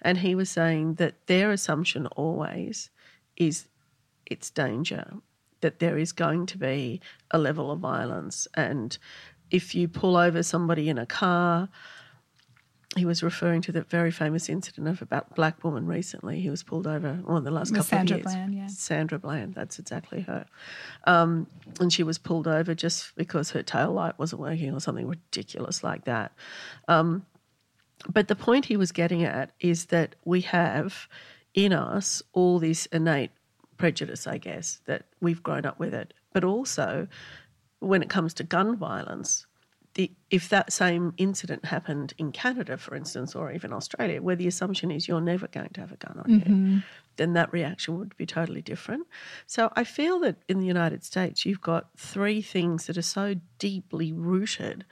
And 0.02 0.18
he 0.18 0.36
was 0.36 0.50
saying 0.50 0.96
that 0.96 1.28
their 1.28 1.52
assumption 1.52 2.08
always 2.08 2.90
is 3.38 3.68
it's 4.26 4.50
danger, 4.50 5.14
that 5.62 5.80
there 5.80 5.98
is 5.98 6.12
going 6.12 6.46
to 6.48 6.58
be 6.58 7.02
a 7.32 7.38
level 7.38 7.72
of 7.72 7.80
violence. 7.80 8.48
And 8.56 8.98
if 9.50 9.74
you 9.74 9.88
pull 9.88 10.16
over 10.16 10.44
somebody 10.44 10.90
in 10.90 10.98
a 10.98 11.06
car, 11.06 11.70
he 12.96 13.06
was 13.06 13.22
referring 13.22 13.62
to 13.62 13.72
the 13.72 13.84
very 13.84 14.10
famous 14.10 14.50
incident 14.50 14.88
of 14.88 15.02
a 15.12 15.24
black 15.36 15.64
woman 15.64 15.86
recently. 15.86 16.40
He 16.42 16.50
was 16.50 16.64
pulled 16.64 16.88
over 16.88 17.20
well, 17.24 17.38
in 17.38 17.44
the 17.44 17.52
last 17.52 17.70
couple 17.70 17.84
Sandra 17.84 18.18
of 18.18 18.24
years. 18.24 18.32
Sandra 18.32 18.40
Bland, 18.40 18.56
yeah. 18.56 18.68
Sandra 18.68 19.20
Bland, 19.20 19.54
that's 19.54 19.78
exactly 19.78 20.22
her. 20.22 20.46
Um, 21.06 21.46
and 21.80 21.94
she 21.94 22.02
was 22.02 22.18
pulled 22.18 22.48
over 22.48 22.74
just 22.74 23.16
because 23.16 23.52
her 23.52 23.62
tail 23.62 23.92
light 23.92 24.18
wasn't 24.18 24.42
working 24.42 24.74
or 24.74 24.80
something 24.80 25.08
ridiculous 25.08 25.84
like 25.84 26.06
that. 26.06 26.32
Um, 26.88 27.26
but 28.08 28.28
the 28.28 28.36
point 28.36 28.66
he 28.66 28.78
was 28.78 28.92
getting 28.92 29.24
at 29.24 29.52
is 29.60 29.88
that 29.88 30.16
we 30.24 30.42
have 30.42 31.08
in 31.54 31.74
us 31.74 32.22
all 32.34 32.60
this 32.60 32.86
innate 32.88 33.32
prejudice, 33.78 34.28
I 34.28 34.38
guess, 34.38 34.82
that 34.86 35.06
we've 35.20 35.44
grown 35.44 35.66
up 35.66 35.80
with 35.80 35.94
it. 35.94 36.14
But 36.34 36.44
also, 36.44 37.08
when 37.80 38.02
it 38.02 38.10
comes 38.10 38.34
to 38.36 38.44
gun 38.44 38.76
violence, 38.76 39.48
the, 39.96 40.12
if 40.30 40.50
that 40.50 40.72
same 40.72 41.14
incident 41.18 41.66
happened 41.66 42.14
in 42.18 42.32
Canada, 42.32 42.78
for 42.78 42.96
instance, 42.96 43.36
or 43.36 43.52
even 43.52 43.74
Australia, 43.74 44.22
where 44.22 44.36
the 44.36 44.48
assumption 44.48 44.92
is 44.92 45.08
you're 45.08 45.20
never 45.20 45.48
going 45.48 45.72
to 45.74 45.82
have 45.82 45.92
a 45.92 45.98
gun 45.98 46.22
on 46.24 46.30
you, 46.30 46.40
mm-hmm. 46.40 46.78
then 47.16 47.34
that 47.34 47.52
reaction 47.52 47.98
would 47.98 48.16
be 48.16 48.26
totally 48.26 48.62
different. 48.62 49.08
So 49.48 49.72
I 49.76 49.84
feel 49.84 50.20
that 50.20 50.38
in 50.48 50.60
the 50.60 50.68
United 50.68 51.04
States, 51.04 51.46
you've 51.46 51.62
got 51.62 51.90
three 51.98 52.42
things 52.42 52.86
that 52.86 52.98
are 52.98 53.02
so 53.02 53.36
deeply 53.58 54.14
rooted 54.14 54.86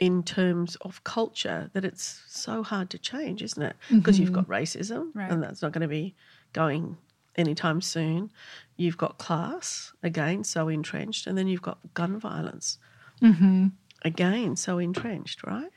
in 0.00 0.22
terms 0.22 0.76
of 0.82 1.02
culture 1.04 1.70
that 1.72 1.84
it's 1.84 2.22
so 2.26 2.62
hard 2.62 2.90
to 2.90 2.98
change, 2.98 3.42
isn't 3.42 3.62
it? 3.62 3.76
Because 3.90 4.18
you've 4.18 4.30
mm-hmm. 4.30 4.40
got 4.40 4.48
racism, 4.48 5.10
Right. 5.14 5.30
and 5.30 5.42
that's 5.42 5.62
not 5.62 5.72
going 5.72 5.82
to 5.82 5.88
be 5.88 6.14
going 6.52 6.96
anytime 7.36 7.80
soon. 7.80 8.30
You've 8.76 8.98
got 8.98 9.18
class, 9.18 9.92
again, 10.02 10.44
so 10.44 10.68
entrenched, 10.68 11.26
and 11.26 11.38
then 11.38 11.46
you've 11.46 11.62
got 11.62 11.78
gun 11.94 12.18
violence, 12.18 12.78
mm-hmm. 13.22 13.68
again, 14.02 14.56
so 14.56 14.78
entrenched, 14.78 15.44
right? 15.44 15.70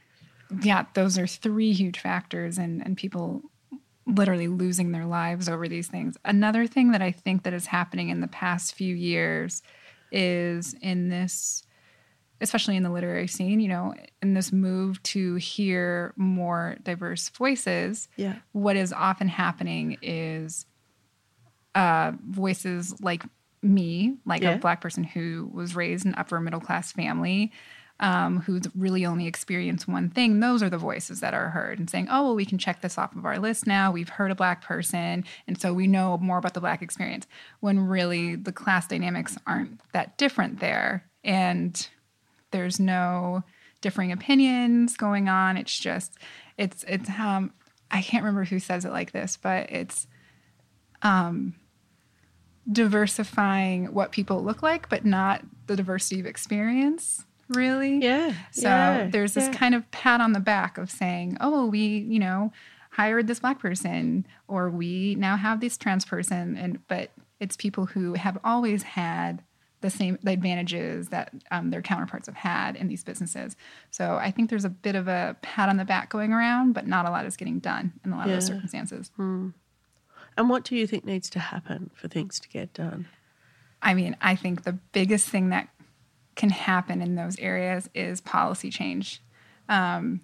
yeah, 0.62 0.86
those 0.93 1.17
are 1.17 1.27
three 1.27 1.74
huge 1.74 2.00
factors 2.00 2.57
and, 2.57 2.81
and 2.86 2.95
people 2.95 3.43
literally 4.05 4.47
losing 4.47 4.91
their 4.91 5.05
lives 5.05 5.50
over 5.50 5.67
these 5.67 5.88
things. 5.88 6.15
Another 6.24 6.65
thing 6.65 6.91
that 6.91 7.01
I 7.01 7.12
think 7.12 7.43
that 7.43 7.53
is 7.53 7.65
happening 7.65 8.09
in 8.09 8.21
the 8.21 8.27
past 8.27 8.74
few 8.74 8.95
years 8.95 9.62
is 10.12 10.74
in 10.81 11.09
this 11.09 11.63
especially 12.41 12.75
in 12.75 12.84
the 12.84 12.89
literary 12.89 13.27
scene, 13.27 13.60
you 13.60 13.67
know, 13.67 13.94
in 14.22 14.34
this 14.34 14.51
move 14.51 15.01
to 15.03 15.36
hear 15.36 16.13
more 16.17 16.77
diverse 16.84 17.29
voices, 17.29 18.08
Yeah. 18.15 18.36
what 18.51 18.75
is 18.75 18.94
often 18.94 19.27
happening 19.27 19.98
is 20.01 20.65
uh, 21.75 22.12
voices 22.27 23.00
like 23.01 23.24
me, 23.62 24.17
like 24.25 24.41
Yeah. 24.41 24.56
a 24.56 24.58
black 24.58 24.82
person 24.82 25.03
who 25.03 25.50
was 25.53 25.75
raised 25.75 26.06
in 26.06 26.15
upper 26.15 26.39
middle 26.39 26.60
class 26.60 26.91
family, 26.91 27.51
um, 28.00 28.41
who's 28.41 28.63
really 28.75 29.06
only 29.06 29.25
experienced 29.25 29.88
one 29.88 30.10
thing. 30.10 30.39
Those 30.39 30.62
are 30.62 30.70
the 30.70 30.77
voices 30.77 31.20
that 31.22 31.34
are 31.34 31.50
heard 31.50 31.79
and 31.79 31.89
saying, 31.89 32.08
"Oh, 32.10 32.24
well, 32.24 32.36
we 32.36 32.46
can 32.46 32.60
check 32.60 32.82
this 32.82 32.98
off 32.98 33.15
of 33.15 33.25
our 33.25 33.39
list 33.39 33.65
now. 33.65 33.91
We've 33.91 34.10
heard 34.10 34.29
a 34.29 34.36
black 34.36 34.62
person, 34.63 35.24
and 35.48 35.60
so 35.60 35.74
we 35.74 35.88
know 35.88 36.17
more 36.20 36.38
about 36.38 36.53
the 36.53 36.62
black 36.62 36.84
experience." 36.84 37.25
When 37.60 37.79
really 37.79 38.36
the 38.36 38.51
class 38.51 38.88
dynamics 38.88 39.38
aren't 39.48 39.82
that 39.94 40.17
different 40.20 40.60
there, 40.60 41.06
and 41.24 41.89
there's 42.57 42.79
no 42.79 43.43
differing 43.81 44.11
opinions 44.11 44.97
going 44.97 45.29
on. 45.29 45.57
It's 45.57 45.77
just, 45.77 46.17
it's 46.57 46.83
it's 46.87 47.09
um, 47.11 47.53
I 47.91 48.01
can't 48.01 48.23
remember 48.23 48.43
who 48.43 48.59
says 48.59 48.83
it 48.83 48.91
like 48.91 49.11
this, 49.11 49.37
but 49.37 49.71
it's 49.71 50.07
um 51.03 51.53
diversifying 52.71 53.93
what 53.93 54.11
people 54.11 54.43
look 54.43 54.61
like, 54.61 54.89
but 54.89 55.05
not 55.05 55.41
the 55.67 55.75
diversity 55.75 56.19
of 56.19 56.25
experience, 56.25 57.25
really. 57.49 57.99
Yeah. 57.99 58.33
So 58.51 58.67
yeah, 58.67 59.09
there's 59.09 59.33
this 59.33 59.45
yeah. 59.45 59.53
kind 59.53 59.75
of 59.75 59.89
pat 59.91 60.19
on 60.21 60.33
the 60.33 60.39
back 60.39 60.77
of 60.77 60.91
saying, 60.91 61.37
oh, 61.39 61.67
we, 61.67 61.79
you 61.79 62.19
know, 62.19 62.51
hired 62.91 63.27
this 63.27 63.39
black 63.39 63.59
person 63.59 64.25
or 64.47 64.69
we 64.69 65.15
now 65.15 65.37
have 65.37 65.61
this 65.61 65.77
trans 65.77 66.03
person. 66.03 66.57
And, 66.57 66.85
but 66.87 67.11
it's 67.39 67.55
people 67.55 67.85
who 67.85 68.15
have 68.15 68.37
always 68.43 68.83
had 68.83 69.43
the 69.81 69.89
same 69.89 70.17
the 70.24 70.31
advantages 70.31 71.10
that 71.10 71.31
um, 71.51 71.69
their 71.69 71.81
counterparts 71.81 72.25
have 72.27 72.36
had 72.36 72.75
in 72.75 72.88
these 72.88 73.03
businesses. 73.03 73.55
So 73.91 74.15
I 74.15 74.31
think 74.31 74.50
there's 74.50 74.65
a 74.65 74.69
bit 74.69 74.96
of 74.96 75.07
a 75.07 75.36
pat 75.41 75.69
on 75.69 75.77
the 75.77 75.86
back 75.86 76.10
going 76.10 76.34
around, 76.34 76.74
but 76.74 76.88
not 76.88 77.05
a 77.05 77.12
lot 77.12 77.25
is 77.25 77.38
getting 77.38 77.60
done 77.60 77.93
in 78.03 78.12
a 78.12 78.17
lot 78.17 78.27
of 78.27 78.34
those 78.34 78.50
Yeah. 78.50 78.55
circumstances. 78.55 79.12
And 79.17 80.50
what 80.50 80.63
do 80.63 80.75
you 80.75 80.88
think 80.88 81.05
needs 81.05 81.29
to 81.31 81.39
happen 81.39 81.89
for 81.96 82.07
things 82.07 82.39
to 82.39 82.50
get 82.50 82.74
done? 82.74 83.07
I 83.81 83.93
mean, 83.93 84.15
I 84.22 84.36
think 84.36 84.63
the 84.63 84.74
biggest 84.74 85.29
thing 85.29 85.50
that 85.50 85.69
can 86.36 86.50
happen 86.50 87.01
in 87.01 87.15
those 87.15 87.38
areas 87.39 87.89
is 87.93 88.22
policy 88.22 88.69
change. 88.69 89.22
Um, 89.69 90.22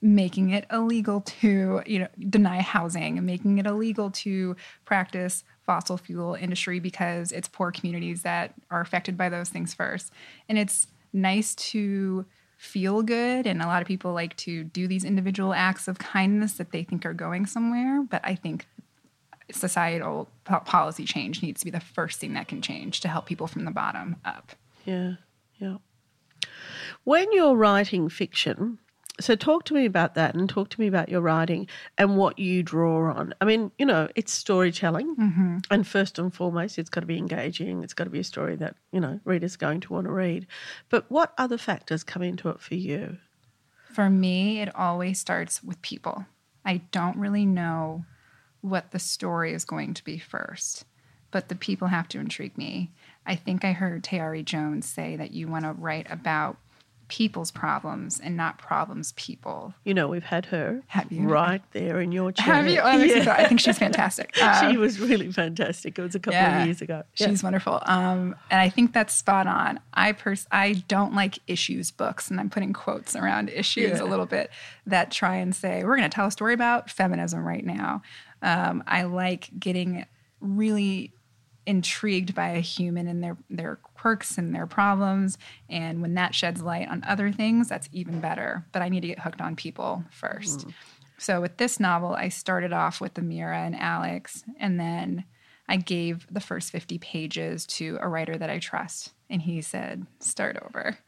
making 0.00 0.50
it 0.50 0.66
illegal 0.70 1.20
to, 1.22 1.82
you 1.86 1.98
know, 2.00 2.08
deny 2.28 2.60
housing, 2.60 3.24
making 3.24 3.58
it 3.58 3.66
illegal 3.66 4.10
to 4.10 4.56
practice 4.84 5.44
fossil 5.66 5.96
fuel 5.96 6.34
industry 6.34 6.78
because 6.78 7.32
it's 7.32 7.48
poor 7.48 7.70
communities 7.70 8.22
that 8.22 8.54
are 8.70 8.80
affected 8.80 9.16
by 9.16 9.28
those 9.28 9.48
things 9.48 9.74
first. 9.74 10.12
And 10.48 10.58
it's 10.58 10.86
nice 11.12 11.54
to 11.54 12.24
feel 12.56 13.02
good 13.02 13.46
and 13.46 13.62
a 13.62 13.66
lot 13.66 13.80
of 13.80 13.86
people 13.86 14.12
like 14.12 14.36
to 14.36 14.64
do 14.64 14.88
these 14.88 15.04
individual 15.04 15.54
acts 15.54 15.86
of 15.86 15.98
kindness 15.98 16.54
that 16.54 16.72
they 16.72 16.82
think 16.82 17.06
are 17.06 17.14
going 17.14 17.46
somewhere, 17.46 18.02
but 18.02 18.20
I 18.24 18.34
think 18.34 18.66
societal 19.52 20.28
po- 20.44 20.60
policy 20.60 21.04
change 21.04 21.42
needs 21.42 21.60
to 21.60 21.64
be 21.64 21.70
the 21.70 21.80
first 21.80 22.18
thing 22.18 22.34
that 22.34 22.48
can 22.48 22.60
change 22.60 23.00
to 23.00 23.08
help 23.08 23.26
people 23.26 23.46
from 23.46 23.64
the 23.64 23.70
bottom 23.70 24.16
up. 24.24 24.52
Yeah, 24.84 25.14
yeah. 25.58 25.76
When 27.04 27.32
you're 27.32 27.54
writing 27.54 28.08
fiction, 28.08 28.78
so 29.20 29.34
talk 29.34 29.64
to 29.64 29.74
me 29.74 29.84
about 29.84 30.14
that 30.14 30.34
and 30.34 30.48
talk 30.48 30.68
to 30.70 30.80
me 30.80 30.86
about 30.86 31.08
your 31.08 31.20
writing 31.20 31.66
and 31.96 32.16
what 32.16 32.38
you 32.38 32.62
draw 32.62 33.12
on. 33.12 33.34
I 33.40 33.44
mean, 33.44 33.72
you 33.78 33.86
know, 33.86 34.08
it's 34.14 34.32
storytelling. 34.32 35.16
Mm-hmm. 35.16 35.58
And 35.70 35.86
first 35.86 36.18
and 36.18 36.32
foremost, 36.32 36.78
it's 36.78 36.90
got 36.90 37.00
to 37.00 37.06
be 37.06 37.18
engaging. 37.18 37.82
It's 37.82 37.94
got 37.94 38.04
to 38.04 38.10
be 38.10 38.20
a 38.20 38.24
story 38.24 38.56
that, 38.56 38.76
you 38.92 39.00
know, 39.00 39.20
readers 39.24 39.54
are 39.54 39.58
going 39.58 39.80
to 39.80 39.92
want 39.92 40.06
to 40.06 40.12
read. 40.12 40.46
But 40.88 41.10
what 41.10 41.34
other 41.36 41.58
factors 41.58 42.04
come 42.04 42.22
into 42.22 42.48
it 42.48 42.60
for 42.60 42.74
you? 42.74 43.18
For 43.92 44.08
me, 44.08 44.60
it 44.60 44.74
always 44.74 45.18
starts 45.18 45.62
with 45.62 45.82
people. 45.82 46.26
I 46.64 46.82
don't 46.92 47.16
really 47.16 47.46
know 47.46 48.04
what 48.60 48.90
the 48.90 48.98
story 48.98 49.52
is 49.52 49.64
going 49.64 49.94
to 49.94 50.04
be 50.04 50.18
first, 50.18 50.84
but 51.30 51.48
the 51.48 51.54
people 51.54 51.88
have 51.88 52.08
to 52.08 52.20
intrigue 52.20 52.56
me. 52.58 52.92
I 53.26 53.34
think 53.34 53.64
I 53.64 53.72
heard 53.72 54.04
Tayari 54.04 54.44
Jones 54.44 54.86
say 54.86 55.16
that 55.16 55.32
you 55.32 55.48
want 55.48 55.64
to 55.64 55.72
write 55.72 56.06
about 56.10 56.56
people's 57.08 57.50
problems 57.50 58.20
and 58.20 58.36
not 58.36 58.58
problems 58.58 59.12
people. 59.12 59.74
You 59.84 59.94
know, 59.94 60.08
we've 60.08 60.24
had 60.24 60.46
her 60.46 60.82
Have 60.88 61.10
you? 61.10 61.26
right 61.28 61.62
there 61.72 62.00
in 62.00 62.12
your 62.12 62.32
chair. 62.32 62.44
Have 62.54 62.68
you? 62.68 62.80
Oh, 62.80 62.84
that 62.84 62.98
makes 62.98 63.14
me 63.14 63.22
Yeah. 63.22 63.32
I 63.32 63.46
think 63.46 63.60
she's 63.60 63.78
fantastic. 63.86 64.36
Uh, 64.40 64.70
she 64.70 64.76
was 64.76 65.00
really 65.00 65.32
fantastic. 65.32 65.98
It 65.98 66.02
was 66.02 66.14
a 66.14 66.20
couple 66.20 66.38
yeah, 66.38 66.60
of 66.60 66.66
years 66.66 66.82
ago. 66.82 67.02
Yeah. 67.16 67.28
She's 67.28 67.42
wonderful. 67.42 67.80
Um, 67.86 68.36
and 68.50 68.60
I 68.60 68.68
think 68.68 68.92
that's 68.92 69.14
spot 69.14 69.46
on. 69.46 69.80
I 69.94 70.12
pers- 70.12 70.46
I 70.52 70.84
don't 70.88 71.14
like 71.14 71.38
issues 71.46 71.90
books, 71.90 72.30
and 72.30 72.38
I'm 72.38 72.50
putting 72.50 72.72
quotes 72.72 73.16
around 73.16 73.48
issues 73.48 74.00
a 74.00 74.04
little 74.04 74.26
bit 74.26 74.50
that 74.86 75.10
try 75.10 75.36
and 75.36 75.54
say 75.56 75.84
we're 75.84 75.96
going 75.96 76.08
to 76.08 76.14
tell 76.14 76.26
a 76.26 76.30
story 76.30 76.54
about 76.54 76.90
feminism 76.90 77.46
right 77.46 77.64
now. 77.64 78.02
Um, 78.42 78.84
I 78.86 79.04
like 79.04 79.50
getting 79.58 80.04
really 80.40 81.12
intrigued 81.66 82.34
by 82.34 82.48
a 82.48 82.60
human 82.60 83.06
and 83.06 83.22
their 83.22 83.36
their 83.50 83.78
quirks 83.98 84.38
and 84.38 84.54
their 84.54 84.66
problems 84.66 85.38
and 85.68 86.00
when 86.00 86.14
that 86.14 86.34
sheds 86.34 86.62
light 86.62 86.88
on 86.88 87.02
other 87.06 87.32
things 87.32 87.68
that's 87.68 87.88
even 87.92 88.20
better. 88.20 88.64
But 88.72 88.82
i 88.82 88.88
need 88.88 89.00
to 89.00 89.08
get 89.08 89.20
hooked 89.20 89.40
on 89.40 89.56
people 89.56 90.04
first. 90.10 90.66
Mm. 90.66 90.72
So 91.18 91.40
with 91.40 91.56
this 91.56 91.80
novel 91.80 92.14
i 92.14 92.28
started 92.28 92.72
off 92.72 93.00
with 93.00 93.14
Emira 93.14 93.66
and 93.66 93.76
Alix 93.76 94.44
and 94.58 94.78
then 94.78 95.24
i 95.68 95.76
gave 95.76 96.26
the 96.30 96.40
first 96.40 96.70
50 96.70 96.98
pages 96.98 97.66
to 97.66 97.98
a 98.00 98.08
writer 98.08 98.38
that 98.38 98.50
i 98.50 98.58
trust 98.58 99.12
and 99.28 99.42
he 99.42 99.60
said 99.60 100.06
start 100.20 100.56
over. 100.64 100.98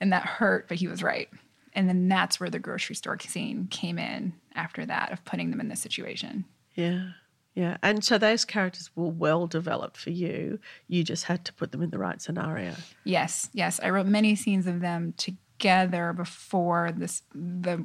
And 0.00 0.12
that 0.12 0.24
hurt 0.24 0.68
but 0.68 0.78
he 0.78 0.88
was 0.88 1.02
right. 1.02 1.28
And 1.74 1.88
then 1.88 2.08
that's 2.08 2.40
where 2.40 2.50
the 2.50 2.58
grocery 2.58 2.96
store 2.96 3.18
scene 3.20 3.68
came 3.70 3.98
in 3.98 4.32
after 4.54 4.84
that 4.86 5.12
of 5.12 5.24
putting 5.24 5.50
them 5.50 5.60
in 5.60 5.68
this 5.68 5.80
situation. 5.80 6.44
Yeah. 6.74 7.10
Yeah. 7.58 7.76
And 7.82 8.04
so 8.04 8.18
those 8.18 8.44
characters 8.44 8.88
were 8.94 9.08
well 9.08 9.48
developed 9.48 9.96
for 9.96 10.10
you. 10.10 10.60
You 10.86 11.02
just 11.02 11.24
had 11.24 11.44
to 11.46 11.52
put 11.52 11.72
them 11.72 11.82
in 11.82 11.90
the 11.90 11.98
right 11.98 12.22
scenario. 12.22 12.74
Yes, 13.02 13.50
yes. 13.52 13.80
I 13.82 13.90
wrote 13.90 14.06
many 14.06 14.36
scenes 14.36 14.68
of 14.68 14.78
them 14.78 15.12
together 15.16 16.12
before 16.12 16.92
this 16.96 17.24
the 17.34 17.84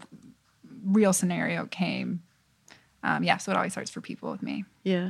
real 0.84 1.12
scenario 1.12 1.66
came. 1.66 2.22
Um, 3.02 3.24
yeah, 3.24 3.38
so 3.38 3.52
it 3.52 3.56
always 3.56 3.72
starts 3.72 3.90
for 3.90 4.00
people 4.00 4.30
with 4.30 4.44
me. 4.44 4.64
Yeah. 4.84 5.10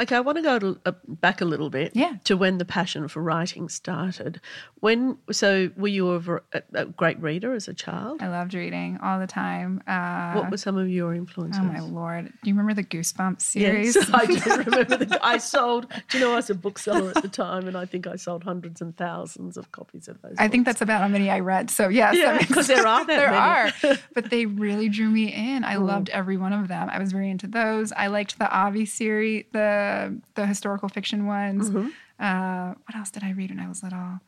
Okay, 0.00 0.14
I 0.16 0.20
want 0.20 0.36
to 0.36 0.42
go 0.42 0.58
to, 0.58 0.80
uh, 0.84 0.92
back 1.08 1.40
a 1.40 1.44
little 1.44 1.70
bit 1.70 1.92
Yeah. 1.94 2.14
to 2.24 2.36
when 2.36 2.58
the 2.58 2.64
passion 2.64 3.08
for 3.08 3.22
writing 3.22 3.68
started. 3.68 4.40
When 4.80 5.18
so 5.32 5.70
were 5.76 5.88
you 5.88 6.10
a, 6.12 6.40
a, 6.74 6.84
great 6.84 7.20
reader 7.20 7.54
as 7.54 7.66
a 7.66 7.74
child? 7.74 8.22
I 8.22 8.28
loved 8.28 8.52
reading 8.54 8.98
all 9.02 9.18
the 9.18 9.26
time. 9.26 9.82
Uh, 9.86 10.34
what 10.34 10.50
were 10.50 10.56
some 10.58 10.76
of 10.76 10.88
your 10.88 11.14
influences? 11.14 11.60
oh 11.62 11.66
my 11.66 11.80
lord! 11.80 12.26
Do 12.26 12.50
you 12.50 12.54
remember 12.54 12.74
the 12.74 12.84
Goosebumps 12.86 13.40
series? 13.56 13.96
Yes. 13.96 14.10
I 14.12 14.26
do 14.26 14.34
remember. 14.70 14.96
The, 14.96 15.18
I 15.22 15.38
sold. 15.54 15.88
Do 16.10 16.18
you 16.18 16.24
know 16.24 16.32
I 16.32 16.36
was 16.36 16.50
a 16.50 16.54
bookseller 16.54 17.12
at 17.16 17.22
the 17.22 17.28
time, 17.28 17.66
and 17.66 17.76
I 17.76 17.86
think 17.86 18.06
I 18.06 18.16
sold 18.16 18.44
hundreds 18.44 18.80
and 18.80 18.96
thousands 18.96 19.56
of 19.56 19.72
copies 19.72 20.08
of 20.08 20.20
those. 20.22 20.34
I 20.38 20.48
think 20.48 20.66
that's 20.66 20.82
about 20.82 21.00
how 21.00 21.08
many 21.08 21.30
I 21.30 21.40
read. 21.40 21.70
So 21.70 21.88
yes, 21.88 22.14
Yeah, 22.16 22.32
that 22.32 22.40
makes 22.42 22.52
'cause 22.54 22.66
there 22.66 22.86
are 22.86 23.04
there 23.06 23.30
many. 23.30 23.36
are, 23.36 23.96
but 24.14 24.30
they 24.30 24.46
really 24.46 24.88
drew 24.88 25.08
me 25.08 25.32
in. 25.32 25.64
I 25.64 25.76
loved 25.76 26.10
every 26.10 26.36
one 26.36 26.52
of 26.52 26.68
them. 26.68 26.88
I 26.90 26.98
was 26.98 27.12
very 27.12 27.30
into 27.30 27.46
those. 27.46 27.92
I 27.92 28.08
liked 28.08 28.38
the 28.38 28.50
Avi 28.54 28.84
series, 28.84 29.44
the 29.52 29.85
the 30.34 30.46
historical 30.46 30.88
fiction 30.88 31.26
ones. 31.26 31.70
Mm-hmm. 31.70 31.88
Uh, 32.18 32.74
what 32.86 32.96
else 32.96 33.10
did 33.10 33.22
I 33.24 33.30
read 33.32 33.50
when 33.50 33.60
I 33.60 33.68
was 33.68 33.82
little? 33.82 34.20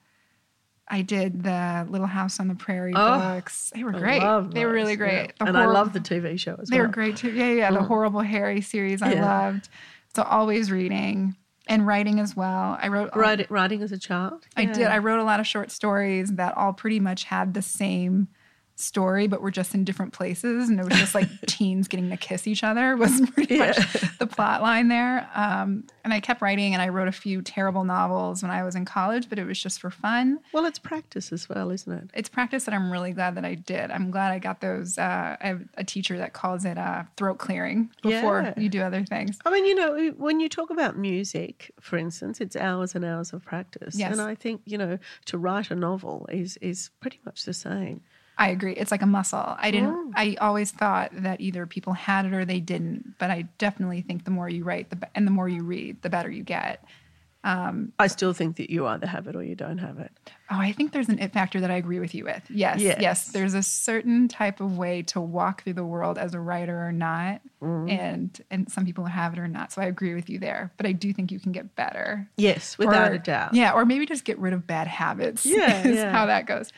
I 0.90 1.02
did 1.02 1.42
the 1.42 1.86
Little 1.90 2.06
House 2.06 2.40
on 2.40 2.48
the 2.48 2.54
Prairie 2.54 2.94
Oh, 2.96 3.18
books. 3.18 3.70
They 3.74 3.84
were 3.84 3.92
great. 3.92 4.20
They 4.54 4.64
were 4.64 4.72
really 4.72 4.96
great. 4.96 5.32
The 5.38 5.46
and 5.46 5.56
I 5.56 5.62
horror- 5.62 5.74
love 5.74 5.92
the 5.92 6.00
TV 6.00 6.38
show 6.40 6.56
as 6.60 6.68
They 6.68 6.76
well. 6.78 6.84
They 6.84 6.88
were 6.88 6.92
great 6.92 7.16
too. 7.18 7.30
Yeah, 7.30 7.52
yeah. 7.52 7.70
The 7.70 7.82
Horrible 7.82 8.20
Harry 8.22 8.62
series 8.62 9.02
I 9.02 9.12
Yeah. 9.12 9.24
loved. 9.24 9.68
So 10.16 10.22
always 10.22 10.70
reading 10.72 11.36
and 11.66 11.86
writing 11.86 12.18
as 12.20 12.34
well. 12.34 12.78
I 12.80 12.88
wrote 12.88 13.14
Writing, 13.14 13.46
writing 13.50 13.82
as 13.82 13.92
a 13.92 13.98
child. 13.98 14.46
I 14.56 14.64
did. 14.64 14.86
I 14.86 14.96
wrote 14.98 15.20
a 15.20 15.24
lot 15.24 15.40
of 15.40 15.46
short 15.46 15.70
stories 15.70 16.32
that 16.36 16.56
all 16.56 16.72
pretty 16.72 17.00
much 17.00 17.24
had 17.24 17.52
the 17.52 17.60
same 17.62 18.28
story, 18.80 19.26
but 19.26 19.42
we're 19.42 19.50
just 19.50 19.74
in 19.74 19.84
different 19.84 20.12
places. 20.12 20.68
And 20.68 20.78
it 20.78 20.84
was 20.84 20.96
just 20.98 21.14
like 21.14 21.28
teens 21.46 21.88
getting 21.88 22.10
to 22.10 22.16
kiss 22.16 22.46
each 22.46 22.62
other 22.62 22.96
was 22.96 23.20
pretty 23.34 23.58
much 23.58 23.76
the 24.18 24.26
plot 24.26 24.62
line 24.62 24.88
there. 24.88 25.28
Um, 25.34 25.84
and 26.04 26.12
I 26.12 26.20
kept 26.20 26.40
writing 26.40 26.72
and 26.74 26.80
I 26.82 26.88
wrote 26.88 27.08
a 27.08 27.12
few 27.12 27.42
terrible 27.42 27.84
novels 27.84 28.42
when 28.42 28.50
I 28.50 28.62
was 28.62 28.74
in 28.76 28.84
college, 28.84 29.28
but 29.28 29.38
it 29.38 29.44
was 29.44 29.60
just 29.60 29.80
for 29.80 29.90
fun. 29.90 30.38
Well, 30.52 30.64
it's 30.64 30.78
practice 30.78 31.32
as 31.32 31.48
well, 31.48 31.70
isn't 31.70 31.92
it? 31.92 32.10
It's 32.14 32.28
practice 32.28 32.64
that 32.64 32.74
I'm 32.74 32.90
really 32.90 33.12
glad 33.12 33.34
that 33.34 33.44
I 33.44 33.54
did. 33.56 33.90
I'm 33.90 34.10
glad 34.10 34.32
I 34.32 34.38
got 34.38 34.60
those. 34.60 34.96
Uh, 34.96 35.36
I 35.40 35.46
have 35.46 35.62
a 35.76 35.84
teacher 35.84 36.16
that 36.18 36.32
calls 36.32 36.64
it 36.64 36.78
uh, 36.78 37.02
throat 37.16 37.38
clearing 37.38 37.90
before 38.02 38.42
Yeah. 38.42 38.54
you 38.62 38.68
do 38.68 38.80
other 38.82 39.04
things. 39.04 39.38
I 39.44 39.50
mean, 39.50 39.66
you 39.66 39.74
know, 39.74 40.08
when 40.16 40.40
you 40.40 40.48
talk 40.48 40.70
about 40.70 40.96
music, 40.96 41.72
for 41.80 41.96
instance, 41.98 42.40
it's 42.40 42.56
hours 42.56 42.94
and 42.94 43.04
hours 43.04 43.32
of 43.32 43.44
practice. 43.44 43.96
Yes. 43.96 44.12
And 44.12 44.20
I 44.20 44.34
think, 44.34 44.62
you 44.64 44.78
know, 44.78 44.98
to 45.26 45.38
write 45.38 45.70
a 45.70 45.74
novel 45.74 46.26
is 46.30 46.56
is 46.58 46.90
pretty 47.00 47.18
much 47.24 47.44
the 47.44 47.52
same. 47.54 48.00
I 48.40 48.50
agree. 48.50 48.72
It's 48.74 48.90
like 48.92 49.02
a 49.02 49.06
muscle. 49.06 49.56
I 49.58 49.70
didn't. 49.72 50.12
I 50.14 50.36
always 50.40 50.70
thought 50.70 51.10
that 51.12 51.40
either 51.40 51.66
people 51.66 51.92
had 51.92 52.24
it 52.24 52.32
or 52.32 52.44
they 52.44 52.60
didn't. 52.60 53.14
But 53.18 53.30
I 53.30 53.48
definitely 53.58 54.00
think 54.02 54.24
the 54.24 54.30
more 54.30 54.48
you 54.48 54.62
write, 54.64 54.90
the 54.90 55.08
and 55.14 55.26
the 55.26 55.30
more 55.32 55.48
you 55.48 55.64
read, 55.64 56.02
the 56.02 56.08
better 56.10 56.30
you 56.30 56.44
get. 56.44 56.84
I 57.44 58.08
still 58.08 58.34
think 58.34 58.56
that 58.56 58.68
you 58.68 58.86
either 58.86 59.06
have 59.06 59.26
it 59.26 59.34
or 59.34 59.42
you 59.42 59.54
don't 59.54 59.78
have 59.78 59.98
it. 59.98 60.12
Oh, 60.50 60.58
I 60.58 60.72
think 60.72 60.92
there's 60.92 61.08
an 61.08 61.18
it 61.18 61.32
factor 61.32 61.60
that 61.60 61.70
I 61.70 61.76
agree 61.76 61.98
with 61.98 62.14
you 62.14 62.24
with. 62.24 62.42
Yes, 62.50 62.80
yes. 62.80 62.98
Yes. 63.00 63.28
There's 63.28 63.54
a 63.54 63.62
certain 63.62 64.28
type 64.28 64.60
of 64.60 64.76
way 64.76 65.00
to 65.04 65.20
walk 65.20 65.64
through 65.64 65.72
the 65.74 65.84
world 65.84 66.18
as 66.18 66.34
a 66.34 66.40
writer 66.40 66.86
or 66.86 66.92
not, 66.92 67.40
Mm-hmm. 67.62 67.88
and 67.90 68.40
and 68.50 68.70
some 68.70 68.84
people 68.84 69.04
have 69.06 69.32
it 69.32 69.38
or 69.40 69.48
not. 69.48 69.72
So 69.72 69.82
I 69.82 69.86
agree 69.86 70.14
with 70.14 70.28
you 70.30 70.38
there. 70.38 70.72
But 70.76 70.86
I 70.86 70.92
do 70.92 71.12
think 71.12 71.32
you 71.32 71.40
can 71.40 71.50
get 71.52 71.74
better. 71.74 72.28
Yes, 72.36 72.78
without 72.78 73.10
Or- 73.12 73.14
a 73.14 73.18
doubt. 73.18 73.54
Yeah, 73.54 73.72
or 73.72 73.84
maybe 73.84 74.06
just 74.06 74.24
get 74.24 74.38
rid 74.38 74.52
of 74.52 74.66
bad 74.66 74.86
habits. 74.86 75.44
Yeah, 75.46 75.84
is 75.86 75.96
yeah. 75.96 76.12
how 76.12 76.26
that 76.26 76.46
goes. 76.46 76.70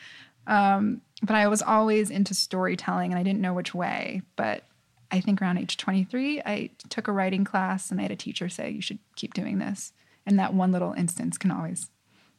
Um, 0.47 1.01
but 1.21 1.35
I 1.35 1.47
was 1.47 1.61
always 1.61 2.09
into 2.09 2.33
storytelling, 2.33 3.11
and 3.11 3.19
I 3.19 3.23
didn't 3.23 3.41
know 3.41 3.53
which 3.53 3.73
way. 3.73 4.21
But 4.35 4.63
I 5.11 5.19
think 5.21 5.41
around 5.41 5.57
age 5.57 5.77
23, 5.77 6.41
I 6.45 6.69
took 6.89 7.07
a 7.07 7.11
writing 7.11 7.43
class, 7.43 7.91
and 7.91 7.99
I 7.99 8.03
had 8.03 8.11
a 8.11 8.15
teacher 8.15 8.49
say, 8.49 8.69
"You 8.71 8.81
should 8.81 8.99
keep 9.15 9.33
doing 9.33 9.59
this." 9.59 9.93
And 10.25 10.37
that 10.39 10.53
one 10.53 10.71
little 10.71 10.93
instance 10.93 11.37
can 11.37 11.51
always 11.51 11.89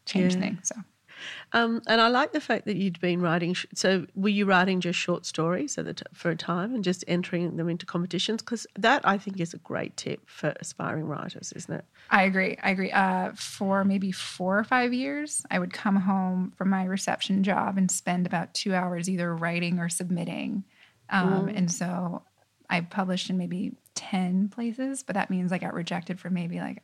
change 0.07 0.35
Yeah. 0.35 0.41
things. 0.41 0.69
So 0.69 0.77
Um, 1.53 1.83
and 1.87 2.01
I 2.01 2.09
like 2.09 2.33
the 2.33 2.41
fact 2.41 2.67
that 2.67 2.77
you'd 2.77 3.01
been 3.01 3.21
writing. 3.21 3.55
Sh- 3.55 3.67
so, 3.75 4.07
were 4.15 4.29
you 4.29 4.45
writing 4.47 4.81
just 4.81 4.99
short 4.99 5.27
stories 5.27 5.79
at 5.79 5.85
the 5.85 5.95
t- 5.95 6.05
for 6.13 6.31
a 6.31 6.37
time 6.37 6.75
and 6.75 6.83
just 6.83 7.05
entering 7.07 7.57
them 7.57 7.69
into 7.69 7.87
competitions? 7.87 8.43
Because 8.43 8.67
that 8.79 9.03
I 9.05 9.19
think 9.19 9.41
is 9.41 9.55
a 9.55 9.59
great 9.59 9.97
tip 9.97 10.21
for 10.27 10.55
aspiring 10.61 11.07
writers, 11.07 11.53
isn't 11.55 11.75
it? 11.75 11.85
I 12.11 12.25
agree. 12.25 12.57
I 12.63 12.71
agree. 12.71 12.91
Uh, 12.93 13.33
for 13.35 13.85
maybe 13.85 14.13
four 14.13 14.59
or 14.59 14.65
five 14.65 14.93
years, 14.93 15.45
I 15.51 15.59
would 15.59 15.73
come 15.73 15.97
home 15.97 16.53
from 16.57 16.71
my 16.71 16.85
reception 16.85 17.43
job 17.43 17.79
and 17.79 17.91
spend 17.91 18.27
about 18.27 18.55
two 18.55 18.75
hours 18.75 19.09
either 19.09 19.35
writing 19.35 19.79
or 19.79 19.89
submitting. 19.89 20.65
Um, 21.11 21.49
And 21.49 21.71
so 21.71 22.23
I 22.71 22.81
published 22.81 23.29
in 23.29 23.37
maybe 23.37 23.73
10 23.95 24.49
places, 24.49 25.03
but 25.03 25.15
that 25.15 25.29
means 25.31 25.53
I 25.53 25.59
got 25.59 25.75
rejected 25.75 26.19
for 26.19 26.31
maybe 26.31 26.59
like 26.59 26.83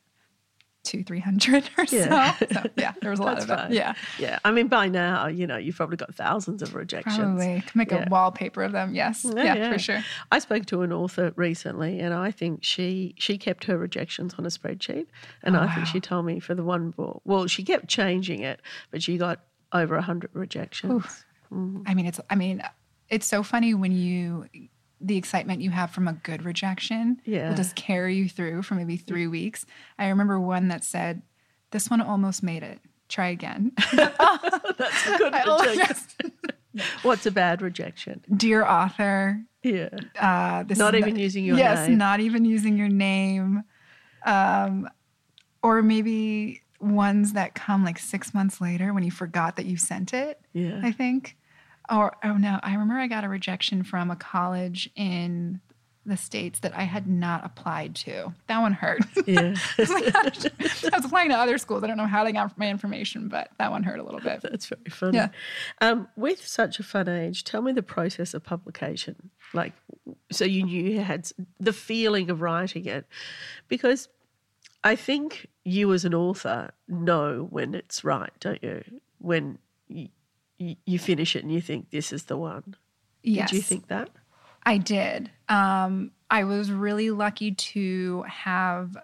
two, 0.89 1.05
300 1.05 1.71
or 1.79 1.85
Yeah. 1.91 2.35
so. 2.39 2.47
So 2.53 2.63
yeah, 2.77 2.93
there 3.01 3.11
was 3.11 3.21
a 3.21 3.23
lot 3.31 3.39
of 3.39 3.49
it. 3.51 3.75
Yeah. 3.75 3.95
Yeah. 4.19 4.39
I 4.45 4.51
mean, 4.51 4.69
by 4.69 4.89
now, 4.89 5.27
you 5.27 5.47
know, 5.47 5.57
you've 5.57 5.77
probably 5.77 5.97
got 5.97 6.15
thousands 6.15 6.63
of 6.63 6.75
rejections. 6.75 7.17
Probably 7.17 7.61
could 7.61 7.77
make 7.77 7.91
Yeah. 7.91 8.07
a 8.07 8.09
wallpaper 8.11 8.63
of 8.63 8.73
them. 8.73 8.95
Yes. 8.95 9.25
Yeah, 9.25 9.73
for 9.73 9.79
sure. 9.79 10.03
I 10.33 10.39
spoke 10.39 10.67
to 10.67 10.83
an 10.83 10.93
author 10.93 11.33
recently, 11.37 12.01
and 12.01 12.15
I 12.15 12.31
think 12.31 12.65
she 12.65 13.15
she 13.19 13.39
kept 13.39 13.65
her 13.65 13.77
rejections 13.79 14.35
on 14.39 14.47
a 14.47 14.49
spreadsheet, 14.49 15.07
and 15.43 15.57
Oh, 15.57 15.61
I 15.61 15.75
think 15.75 15.87
she 15.87 16.01
told 16.01 16.25
me 16.27 16.41
for 16.41 16.55
the 16.55 16.65
one 16.65 16.91
book. 16.91 17.21
Well, 17.25 17.47
she 17.47 17.63
kept 17.63 17.89
changing 17.89 18.41
it, 18.43 18.61
but 18.91 19.03
she 19.03 19.19
got 19.19 19.41
over 19.73 19.97
a 19.97 20.03
hundred 20.03 20.31
rejections. 20.33 21.25
Mm. 21.53 21.83
I 21.87 21.95
mean, 21.95 22.07
it's. 22.07 22.21
I 22.31 22.35
mean, 22.35 22.63
it's 23.09 23.27
so 23.27 23.43
funny 23.43 23.73
when 23.75 23.93
you, 23.93 24.47
the 25.01 25.17
excitement 25.17 25.61
you 25.61 25.71
have 25.71 25.91
from 25.91 26.09
a 26.09 26.13
good 26.13 26.45
rejection, 26.45 27.21
Yeah. 27.25 27.49
will 27.51 27.57
just 27.57 27.77
carry 27.77 28.17
you 28.17 28.29
through 28.29 28.63
for 28.63 28.75
maybe 28.75 28.97
three 28.97 29.27
weeks. 29.27 29.65
I 29.99 30.09
remember 30.09 30.41
one 30.41 30.69
that 30.69 30.83
said, 30.85 31.23
"This 31.71 31.89
one 31.91 32.01
almost 32.01 32.43
made 32.43 32.63
it. 32.63 32.81
Try 33.09 33.29
again." 33.29 33.73
That's 33.93 35.07
a 35.07 35.19
good 35.19 35.33
rejection. 35.67 36.33
What's 37.03 37.27
a 37.27 37.31
bad 37.31 37.63
rejection? 37.63 38.23
Dear 38.37 38.65
author, 38.65 39.41
Yeah. 39.63 39.89
uh, 40.21 40.63
this 40.65 40.79
Not 40.79 40.95
even 40.95 41.17
using 41.17 41.45
your 41.45 41.57
yes, 41.57 41.89
name. 41.89 41.99
not 41.99 42.21
even 42.21 42.45
using 42.45 42.77
your 42.77 42.89
name, 42.89 43.63
um, 44.27 44.89
or 45.63 45.83
maybe 45.83 46.63
ones 46.81 47.33
that 47.33 47.55
come 47.55 47.85
like 47.85 47.99
six 47.99 48.33
months 48.35 48.61
later 48.61 48.93
when 48.95 49.03
you 49.03 49.11
forgot 49.11 49.57
that 49.57 49.67
you 49.67 49.77
sent 49.77 50.13
it. 50.15 50.41
Yeah. 50.53 50.81
I 50.83 50.93
think. 50.93 51.37
Or 51.91 52.17
oh 52.23 52.37
no, 52.37 52.61
I 52.63 52.73
remember 52.73 52.95
I 52.95 53.07
got 53.07 53.25
a 53.25 53.29
rejection 53.29 53.83
from 53.83 54.11
a 54.11 54.17
college 54.17 54.91
in 54.95 55.61
the 56.09 56.17
states 56.17 56.61
that 56.61 56.75
I 56.75 56.85
had 56.85 57.07
not 57.07 57.45
applied 57.45 57.95
to. 57.97 58.33
That 58.47 58.61
one 58.61 58.73
hurt. 58.73 59.03
Yeah. 59.27 59.55
I 59.79 60.97
was 60.97 61.05
applying 61.05 61.29
to 61.29 61.37
other 61.37 61.59
schools. 61.59 61.85
I 61.85 61.87
don't 61.87 61.99
know 61.99 62.07
how 62.07 62.25
they 62.25 62.33
got 62.33 62.57
my 62.57 62.69
information, 62.69 63.29
but 63.29 63.51
that 63.59 63.71
one 63.71 63.83
hurt 63.83 63.99
a 63.99 64.03
little 64.03 64.21
bit. 64.21 64.41
That's 64.41 64.67
very 64.67 64.81
funny. 64.89 65.19
Yeah. 65.19 65.29
Um, 65.83 66.09
with 66.17 66.47
such 66.47 66.81
a 66.81 66.83
fun 66.83 67.09
age, 67.09 67.45
tell 67.45 67.61
me 67.61 67.73
the 67.73 67.83
process 67.83 68.33
of 68.33 68.43
publication. 68.43 69.31
Like, 69.53 69.75
so 70.33 70.47
you 70.47 70.63
knew 70.63 70.83
you 70.83 71.01
had 71.01 71.31
the 71.61 71.75
feeling 71.75 72.31
of 72.31 72.41
writing 72.41 72.87
it, 72.87 73.07
because 73.69 74.09
I 74.83 74.97
think 74.97 75.47
you 75.65 75.93
as 75.93 76.07
an 76.07 76.15
author 76.15 76.71
know 76.87 77.47
when 77.51 77.75
it's 77.75 78.03
right, 78.03 78.33
don't 78.41 78.63
you? 78.63 78.83
When 79.19 79.59
you, 80.59 80.99
finish 80.99 81.37
it 81.37 81.43
and 81.43 81.53
you 81.53 81.61
think 81.61 81.91
this 81.91 82.13
is 82.13 82.25
the 82.25 82.37
one. 82.37 82.77
Yes. 83.23 83.51
Did 83.51 83.57
you 83.57 83.63
think 83.63 83.89
that? 83.89 84.11
I 84.65 84.79
did. 84.79 85.31
Um, 85.49 86.11
I 86.31 86.45
was 86.45 86.71
really 86.71 87.11
lucky 87.11 87.53
to 87.53 88.23
have 88.29 88.97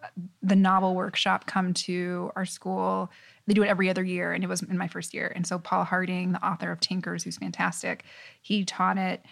the 0.42 0.56
novel 0.56 0.94
workshop 0.94 1.46
come 1.46 1.72
to 1.74 2.30
our 2.36 2.44
school. 2.44 3.10
They 3.46 3.54
do 3.54 3.62
it 3.62 3.68
every 3.68 3.88
other 3.88 4.04
year, 4.04 4.32
and 4.32 4.44
it 4.44 4.46
was 4.46 4.62
in 4.62 4.76
my 4.76 4.88
first 4.88 5.14
year. 5.14 5.32
And 5.34 5.46
so 5.46 5.58
Paul 5.58 5.84
Harding, 5.84 6.32
the 6.32 6.46
author 6.46 6.70
of 6.70 6.80
Tinkers, 6.80 7.24
who's 7.24 7.38
fantastic, 7.38 8.04
he 8.42 8.64
taught 8.64 8.98
it. 8.98 9.24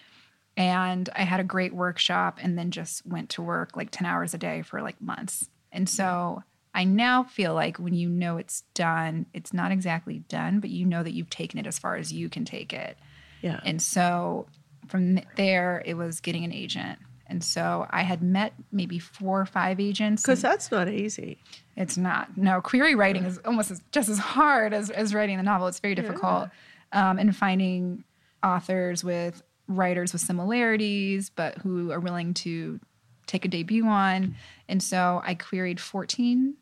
And 0.57 1.09
I 1.15 1.23
had 1.23 1.41
a 1.41 1.45
great 1.45 1.75
workshop 1.75 2.39
and 2.43 2.59
then 2.59 2.71
just 2.71 3.07
went 3.07 3.31
to 3.31 3.43
work 3.43 3.77
like 3.77 3.91
10 3.91 4.07
hours 4.07 4.35
a 4.35 4.39
day 4.39 4.63
for 4.63 4.83
like 4.83 5.01
months. 5.01 5.49
And 5.71 5.89
so 5.89 6.43
I 6.75 6.85
now 6.85 7.25
feel 7.25 7.55
like 7.55 7.79
when 7.79 7.95
you 7.95 8.09
know 8.09 8.39
it's 8.39 8.63
done, 8.75 9.27
it's 9.35 9.53
not 9.53 9.73
exactly 9.73 10.21
done, 10.29 10.61
but 10.61 10.71
you 10.71 10.87
know 10.87 11.03
that 11.03 11.13
you've 11.13 11.31
taken 11.31 11.59
it 11.59 11.67
as 11.67 11.79
far 11.79 11.97
as 11.97 12.13
you 12.13 12.29
can 12.29 12.45
take 12.45 12.73
it. 12.73 12.97
Yeah. 13.43 13.61
And 13.65 13.83
so 13.83 14.47
from 14.89 15.21
there, 15.37 15.83
it 15.85 15.95
was 15.95 16.21
getting 16.21 16.45
an 16.45 16.53
agent. 16.53 16.99
And 17.27 17.43
so 17.43 17.87
I 17.91 18.03
had 18.03 18.23
met 18.23 18.53
maybe 18.71 18.99
four 18.99 19.41
or 19.41 19.47
five 19.47 19.81
agents. 19.81 20.23
Because 20.23 20.43
that's 20.43 20.71
not 20.71 20.89
easy. 20.89 21.39
It's 21.77 21.97
not. 21.97 22.37
No, 22.37 22.61
query 22.61 22.95
writing 22.95 23.25
is 23.25 23.39
almost 23.45 23.71
as, 23.71 23.83
just 23.91 24.09
as 24.09 24.19
hard 24.19 24.75
as, 24.75 24.91
as 24.91 25.15
writing 25.15 25.37
the 25.37 25.43
novel. 25.43 25.67
It's 25.67 25.81
very 25.81 25.95
difficult. 25.95 26.51
Um, 26.93 27.19
and 27.19 27.35
finding 27.35 28.05
authors 28.43 29.03
with 29.03 29.43
writers 29.67 30.13
with 30.13 30.21
similarities, 30.21 31.31
but 31.31 31.57
who 31.59 31.91
are 31.91 32.01
willing 32.01 32.35
to 32.35 32.81
take 33.27 33.45
a 33.45 33.49
debut 33.49 33.87
on. 33.87 34.37
And 34.69 34.83
so 34.83 35.23
I 35.25 35.35
queried 35.35 35.81
14 35.81 36.55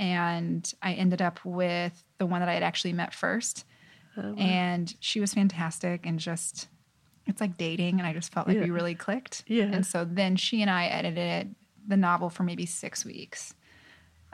and 0.00 0.72
I 0.82 0.94
ended 0.94 1.20
up 1.22 1.44
with 1.44 2.02
the 2.18 2.24
one 2.26 2.40
that 2.40 2.48
I 2.48 2.54
had 2.54 2.62
actually 2.64 2.94
met 2.94 3.14
first. 3.14 3.64
And 4.16 4.92
she 5.00 5.20
was 5.20 5.32
fantastic 5.32 6.04
and 6.04 6.18
just, 6.18 6.68
it's 7.26 7.40
like 7.40 7.56
dating. 7.56 7.98
And 8.00 8.06
I 8.06 8.12
just 8.12 8.32
felt 8.32 8.48
like 8.48 8.56
Yeah. 8.56 8.64
we 8.64 8.70
really 8.70 8.94
clicked. 8.94 9.44
Yeah. 9.46 9.64
And 9.64 9.86
so 9.86 10.04
then 10.04 10.36
she 10.36 10.60
and 10.62 10.70
I 10.70 10.86
edited 10.86 11.54
the 11.86 11.96
novel 11.96 12.28
for 12.28 12.42
maybe 12.42 12.66
six 12.66 13.02
weeks. 13.04 13.54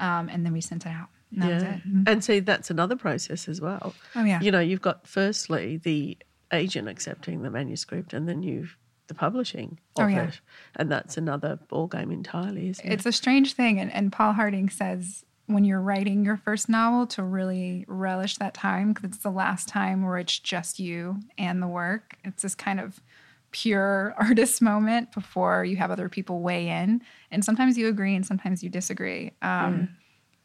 Um, 0.00 0.28
and 0.28 0.44
then 0.44 0.52
we 0.52 0.60
sent 0.60 0.86
it 0.86 0.88
out. 0.88 1.08
And 1.32 1.44
it. 1.62 1.86
Mhm. 1.86 2.08
And 2.08 2.24
see, 2.24 2.40
that's 2.40 2.70
another 2.70 2.96
process 2.96 3.48
as 3.48 3.60
well. 3.60 3.94
Oh, 4.16 4.24
yeah. 4.24 4.40
You 4.40 4.50
know, 4.50 4.60
you've 4.60 4.80
got 4.82 5.06
firstly 5.06 5.76
the 5.76 6.16
agent 6.52 6.88
accepting 6.88 7.42
the 7.42 7.50
manuscript 7.50 8.12
and 8.12 8.28
then 8.28 8.42
you've 8.42 8.76
the 9.08 9.14
publishing 9.14 9.78
of 9.96 10.04
Oh, 10.04 10.08
yeah. 10.08 10.28
it. 10.28 10.40
And 10.74 10.90
that's 10.90 11.16
another 11.16 11.60
ball 11.68 11.86
game 11.86 12.10
entirely, 12.10 12.68
isn't 12.70 12.84
It's 12.90 13.06
it? 13.06 13.08
a 13.10 13.12
strange 13.12 13.52
thing. 13.52 13.78
And, 13.78 13.92
and 13.92 14.10
Paul 14.10 14.32
Harding 14.32 14.68
says 14.68 15.24
when 15.46 15.64
you're 15.64 15.80
writing 15.80 16.24
your 16.24 16.36
first 16.36 16.68
novel 16.68 17.06
to 17.06 17.22
really 17.22 17.84
relish 17.88 18.36
that 18.38 18.54
time 18.54 18.92
because 18.92 19.10
it's 19.10 19.22
the 19.22 19.30
last 19.30 19.68
time 19.68 20.02
where 20.04 20.18
it's 20.18 20.38
just 20.38 20.78
you 20.78 21.20
and 21.38 21.62
the 21.62 21.68
work. 21.68 22.16
It's 22.24 22.42
this 22.42 22.54
kind 22.54 22.80
of 22.80 23.00
pure 23.52 24.14
artist 24.18 24.60
moment 24.60 25.12
before 25.12 25.64
you 25.64 25.76
have 25.76 25.90
other 25.90 26.08
people 26.08 26.40
weigh 26.40 26.68
in. 26.68 27.00
And 27.30 27.44
sometimes 27.44 27.78
you 27.78 27.88
agree 27.88 28.14
and 28.14 28.26
sometimes 28.26 28.62
you 28.62 28.68
disagree. 28.68 29.32
Um, 29.42 29.96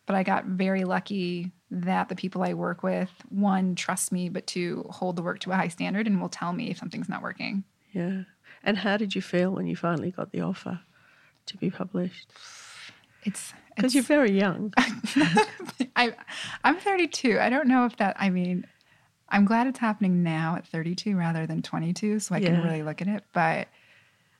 But 0.08 0.16
I 0.16 0.24
got 0.24 0.46
very 0.46 0.84
lucky 0.84 1.52
that 1.70 2.10
the 2.10 2.16
people 2.16 2.44
I 2.44 2.54
work 2.54 2.84
with, 2.84 3.10
one, 3.30 3.76
trust 3.76 4.12
me, 4.12 4.30
but 4.30 4.46
two, 4.46 4.86
hold 4.90 5.16
the 5.16 5.22
work 5.22 5.40
to 5.40 5.52
a 5.52 5.56
high 5.56 5.70
standard 5.70 6.06
and 6.06 6.20
will 6.20 6.28
tell 6.28 6.52
me 6.52 6.70
if 6.70 6.78
something's 6.78 7.08
not 7.08 7.22
working. 7.22 7.64
Yeah. 7.94 8.24
And 8.64 8.78
how 8.78 8.98
did 8.98 9.16
you 9.16 9.22
feel 9.22 9.52
when 9.52 9.68
you 9.68 9.76
finally 9.76 10.12
got 10.12 10.32
the 10.32 10.42
offer 10.42 10.82
to 11.46 11.58
be 11.58 11.70
published? 11.70 12.28
It's 13.24 13.54
Because 13.75 13.93
you're 13.95 14.03
very 14.03 14.31
young. 14.31 14.73
I 15.95 16.13
I'm 16.63 16.77
32. 16.77 17.39
I 17.39 17.49
don't 17.49 17.67
know 17.67 17.86
if 17.86 17.97
that 17.97 18.15
I 18.19 18.29
mean 18.29 18.65
I'm 19.29 19.45
glad 19.45 19.67
it's 19.67 19.79
happening 19.79 20.23
now 20.23 20.55
at 20.57 20.67
32 20.67 21.15
rather 21.17 21.47
than 21.47 21.62
22 21.62 22.19
so 22.19 22.36
I 22.36 22.39
Yeah. 22.39 22.47
can 22.49 22.62
really 22.63 22.84
look 22.84 23.01
at 23.01 23.07
it, 23.07 23.23
but 23.34 23.67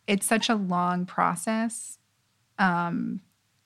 it's 0.08 0.26
such 0.26 0.50
a 0.50 0.56
long 0.56 1.06
process 1.06 1.98
um 2.60 3.22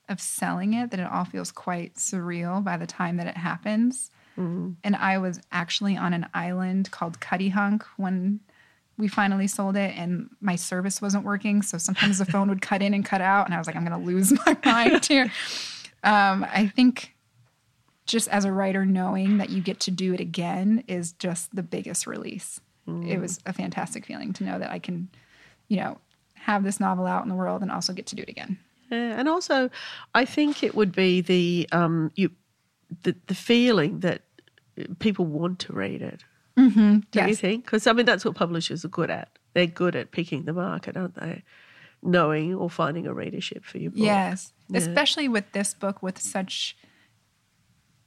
of 0.07 0.21
selling 0.21 0.73
it 0.73 0.91
that 0.91 0.99
it 0.99 1.07
all 1.11 1.25
feels 1.25 1.51
quite 1.51 1.95
surreal 1.95 2.63
by 2.63 2.77
the 2.77 2.85
time 2.85 3.17
that 3.17 3.27
it 3.27 3.37
happens. 3.37 4.11
And 4.83 4.95
I 4.95 5.17
was 5.17 5.39
actually 5.51 5.95
on 5.97 6.13
an 6.13 6.27
island 6.33 6.91
called 6.91 7.19
Cuttyhunk 7.21 7.83
when 7.97 8.41
we 8.97 9.07
finally 9.07 9.47
sold 9.47 9.75
it 9.75 9.93
and 9.97 10.29
my 10.41 10.55
service 10.55 11.01
wasn't 11.01 11.25
working. 11.25 11.61
So 11.61 11.77
sometimes 11.77 12.17
the 12.17 12.25
phone 12.25 12.47
would 12.49 12.61
cut 12.61 12.81
in 12.81 12.93
and 12.93 13.03
cut 13.03 13.21
out. 13.21 13.45
And 13.45 13.53
I 13.53 13.57
was 13.57 13.67
like, 13.67 13.75
I'm 13.75 13.85
going 13.85 13.99
to 13.99 14.05
lose 14.05 14.31
my 14.45 14.57
mind 14.63 15.05
here. 15.05 15.31
Um, 16.03 16.45
I 16.49 16.71
think 16.73 17.15
just 18.05 18.27
as 18.29 18.45
a 18.45 18.51
writer, 18.51 18.85
knowing 18.85 19.37
that 19.37 19.49
you 19.49 19.61
get 19.61 19.79
to 19.81 19.91
do 19.91 20.13
it 20.13 20.19
again 20.19 20.83
is 20.87 21.13
just 21.13 21.55
the 21.55 21.63
biggest 21.63 22.07
release. 22.07 22.59
It 22.87 23.19
was 23.19 23.39
a 23.47 23.53
fantastic 23.53 24.05
feeling 24.05 24.31
to 24.33 24.43
know 24.43 24.59
that 24.59 24.69
I 24.69 24.77
can, 24.77 25.09
you 25.69 25.77
know, 25.77 25.97
have 26.35 26.63
this 26.63 26.79
novel 26.79 27.07
out 27.07 27.23
in 27.23 27.29
the 27.29 27.35
world 27.35 27.63
and 27.63 27.71
also 27.71 27.93
get 27.93 28.05
to 28.07 28.15
do 28.15 28.21
it 28.21 28.29
again. 28.29 28.59
Yeah, 28.91 29.19
and 29.19 29.27
also, 29.27 29.71
I 30.13 30.25
think 30.25 30.61
it 30.61 30.75
would 30.75 30.91
be 30.91 31.21
the 31.21 31.67
um, 31.71 32.11
you, 32.15 32.29
the 33.01 33.15
the 33.25 33.33
feeling 33.33 34.01
that 34.01 34.21
people 34.99 35.25
want 35.25 35.57
to 35.59 35.73
read 35.73 36.03
it. 36.03 36.23
Mm-hmm. 36.57 36.99
Do 37.11 37.27
you 37.27 37.35
think? 37.35 37.65
Because 37.65 37.85
I 37.87 37.93
mean, 37.93 38.05
that's 38.05 38.23
what 38.25 38.35
publishers 38.35 38.85
are 38.85 38.89
good 38.89 39.09
at. 39.09 39.29
They're 39.53 39.67
good 39.67 39.95
at 39.95 40.11
picking 40.11 40.43
the 40.45 40.53
market, 40.53 40.95
aren't 40.97 41.15
they? 41.15 41.43
Knowing 42.01 42.53
or 42.55 42.69
finding 42.69 43.07
a 43.07 43.13
readership 43.13 43.63
for 43.65 43.77
your 43.77 43.91
book. 43.91 43.99
Yes, 43.99 44.53
Yeah. 44.69 44.79
especially 44.79 45.27
with 45.27 45.51
this 45.53 45.73
book 45.73 46.01
with 46.03 46.19
such 46.19 46.77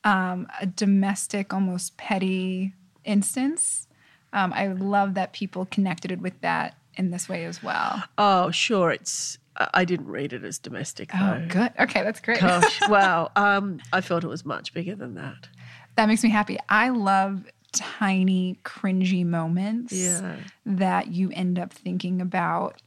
um, 0.05 0.47
a 0.61 0.67
domestic, 0.67 1.53
almost 1.53 1.97
petty 1.97 2.75
instance. 3.05 3.87
Um, 4.33 4.53
I 4.53 4.69
love 4.69 5.15
that 5.15 5.33
people 5.33 5.67
connected 5.67 6.21
with 6.23 6.41
that 6.43 6.77
in 6.95 7.11
this 7.11 7.29
way 7.29 7.45
as 7.45 7.63
well. 7.63 8.03
Oh, 8.17 8.51
sure. 8.51 8.91
It's. 8.91 9.39
I 9.75 9.85
didn't 9.85 10.07
read 10.07 10.33
it 10.33 10.45
as 10.45 10.57
domestic 10.61 11.11
Oh, 11.13 11.45
good. 11.49 11.73
Okay, 11.81 12.05
that's 12.05 12.21
great. 12.21 12.39
Gosh, 12.41 12.81
wow. 12.89 13.33
Um, 13.35 13.81
I 13.93 14.01
felt 14.03 14.23
it 14.23 14.29
was 14.29 14.45
much 14.45 14.73
bigger 14.73 14.95
than 14.95 15.15
that. 15.15 15.49
that 15.97 16.07
makes 16.07 16.23
me 16.23 16.31
happy. 16.31 16.59
I 16.69 16.91
love 16.91 17.45
tiny, 17.73 18.59
cringy 18.65 19.25
moments 19.25 19.93
Yeah. 19.93 20.37
that 20.67 21.09
you 21.09 21.31
end 21.33 21.59
up 21.59 21.73
thinking 21.73 22.21
about, 22.21 22.81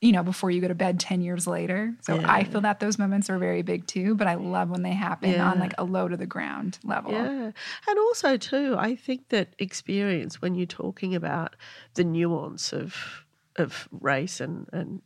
you 0.00 0.12
know, 0.12 0.22
before 0.22 0.50
you 0.50 0.60
go 0.60 0.68
to 0.68 0.74
bed 0.74 1.00
10 1.00 1.20
years 1.22 1.46
later. 1.46 1.94
So 2.02 2.20
I 2.24 2.44
feel 2.44 2.60
that 2.62 2.80
those 2.80 2.98
moments 2.98 3.30
are 3.30 3.38
very 3.38 3.62
big 3.62 3.86
too, 3.86 4.14
but 4.14 4.26
I 4.26 4.34
love 4.34 4.68
when 4.70 4.82
they 4.82 4.92
happen 4.92 5.40
on 5.40 5.58
like 5.58 5.72
a 5.78 5.84
low 5.84 6.08
to 6.08 6.16
the 6.16 6.26
ground 6.26 6.78
level. 6.84 7.12
Yeah. 7.12 7.52
And 7.88 7.98
also, 7.98 8.36
too, 8.36 8.74
I 8.78 8.96
think 8.96 9.28
that 9.30 9.54
experience 9.58 10.42
when 10.42 10.54
you're 10.54 10.66
talking 10.66 11.14
about 11.14 11.56
the 11.94 12.04
nuance 12.04 12.72
of 12.72 13.24
of 13.56 13.88
race 13.92 14.40
and, 14.40 14.68
and 14.72 15.00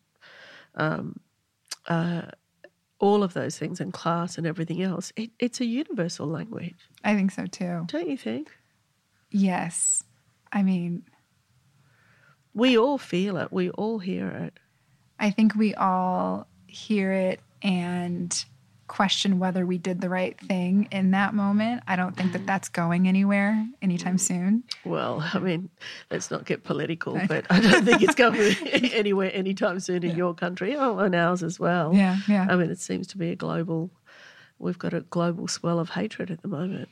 um, 0.74 1.20
uh, 1.86 2.22
all 2.98 3.22
of 3.22 3.34
those 3.34 3.58
things 3.58 3.78
and 3.80 3.92
class 3.92 4.38
and 4.38 4.46
everything 4.46 4.82
else, 4.82 5.12
it, 5.16 5.30
it's 5.38 5.60
a 5.60 5.66
universal 5.66 6.26
language, 6.26 6.88
I 7.04 7.14
think 7.14 7.30
so 7.30 7.44
too. 7.46 7.84
don't 7.86 8.08
you 8.08 8.16
think? 8.16 8.50
Yes. 9.30 10.04
I 10.52 10.62
mean, 10.62 11.02
We 12.54 12.76
all 12.78 12.98
feel 12.98 13.36
it, 13.36 13.52
we 13.52 13.70
all 13.70 13.98
hear 13.98 14.28
it. 14.28 14.54
I 15.18 15.30
think 15.30 15.54
we 15.54 15.74
all 15.74 16.46
hear 16.66 17.12
it 17.12 17.40
and 17.62 18.44
question 18.86 19.38
whether 19.38 19.66
we 19.66 19.76
did 19.76 20.00
the 20.00 20.08
right 20.08 20.40
thing 20.40 20.88
in 20.90 21.10
that 21.10 21.34
moment. 21.34 21.82
I 21.86 21.94
don't 21.96 22.16
think 22.16 22.32
that 22.32 22.46
that's 22.46 22.68
going 22.70 23.06
anywhere 23.06 23.66
anytime 23.82 24.16
soon. 24.16 24.64
Well, 24.84 25.22
I 25.34 25.38
mean, 25.38 25.68
let's 26.10 26.30
not 26.30 26.46
get 26.46 26.64
political, 26.64 27.20
but 27.28 27.44
I 27.50 27.60
don't 27.60 27.84
think 27.84 28.00
it's 28.02 28.14
going 28.14 28.56
anywhere 28.94 29.30
anytime 29.34 29.78
soon 29.80 30.04
in 30.04 30.16
your 30.16 30.34
country. 30.34 30.74
Oh, 30.76 30.98
and 30.98 31.14
ours 31.14 31.42
as 31.42 31.60
well. 31.60 31.94
Yeah, 31.94 32.16
yeah. 32.26 32.46
I 32.48 32.56
mean, 32.56 32.70
it 32.70 32.80
seems 32.80 33.06
to 33.08 33.18
be 33.18 33.30
a 33.30 33.36
global, 33.36 33.90
we've 34.58 34.78
got 34.78 34.94
a 34.94 35.00
global 35.02 35.48
swell 35.48 35.78
of 35.78 35.90
hatred 35.90 36.30
at 36.30 36.40
the 36.40 36.48
moment. 36.48 36.88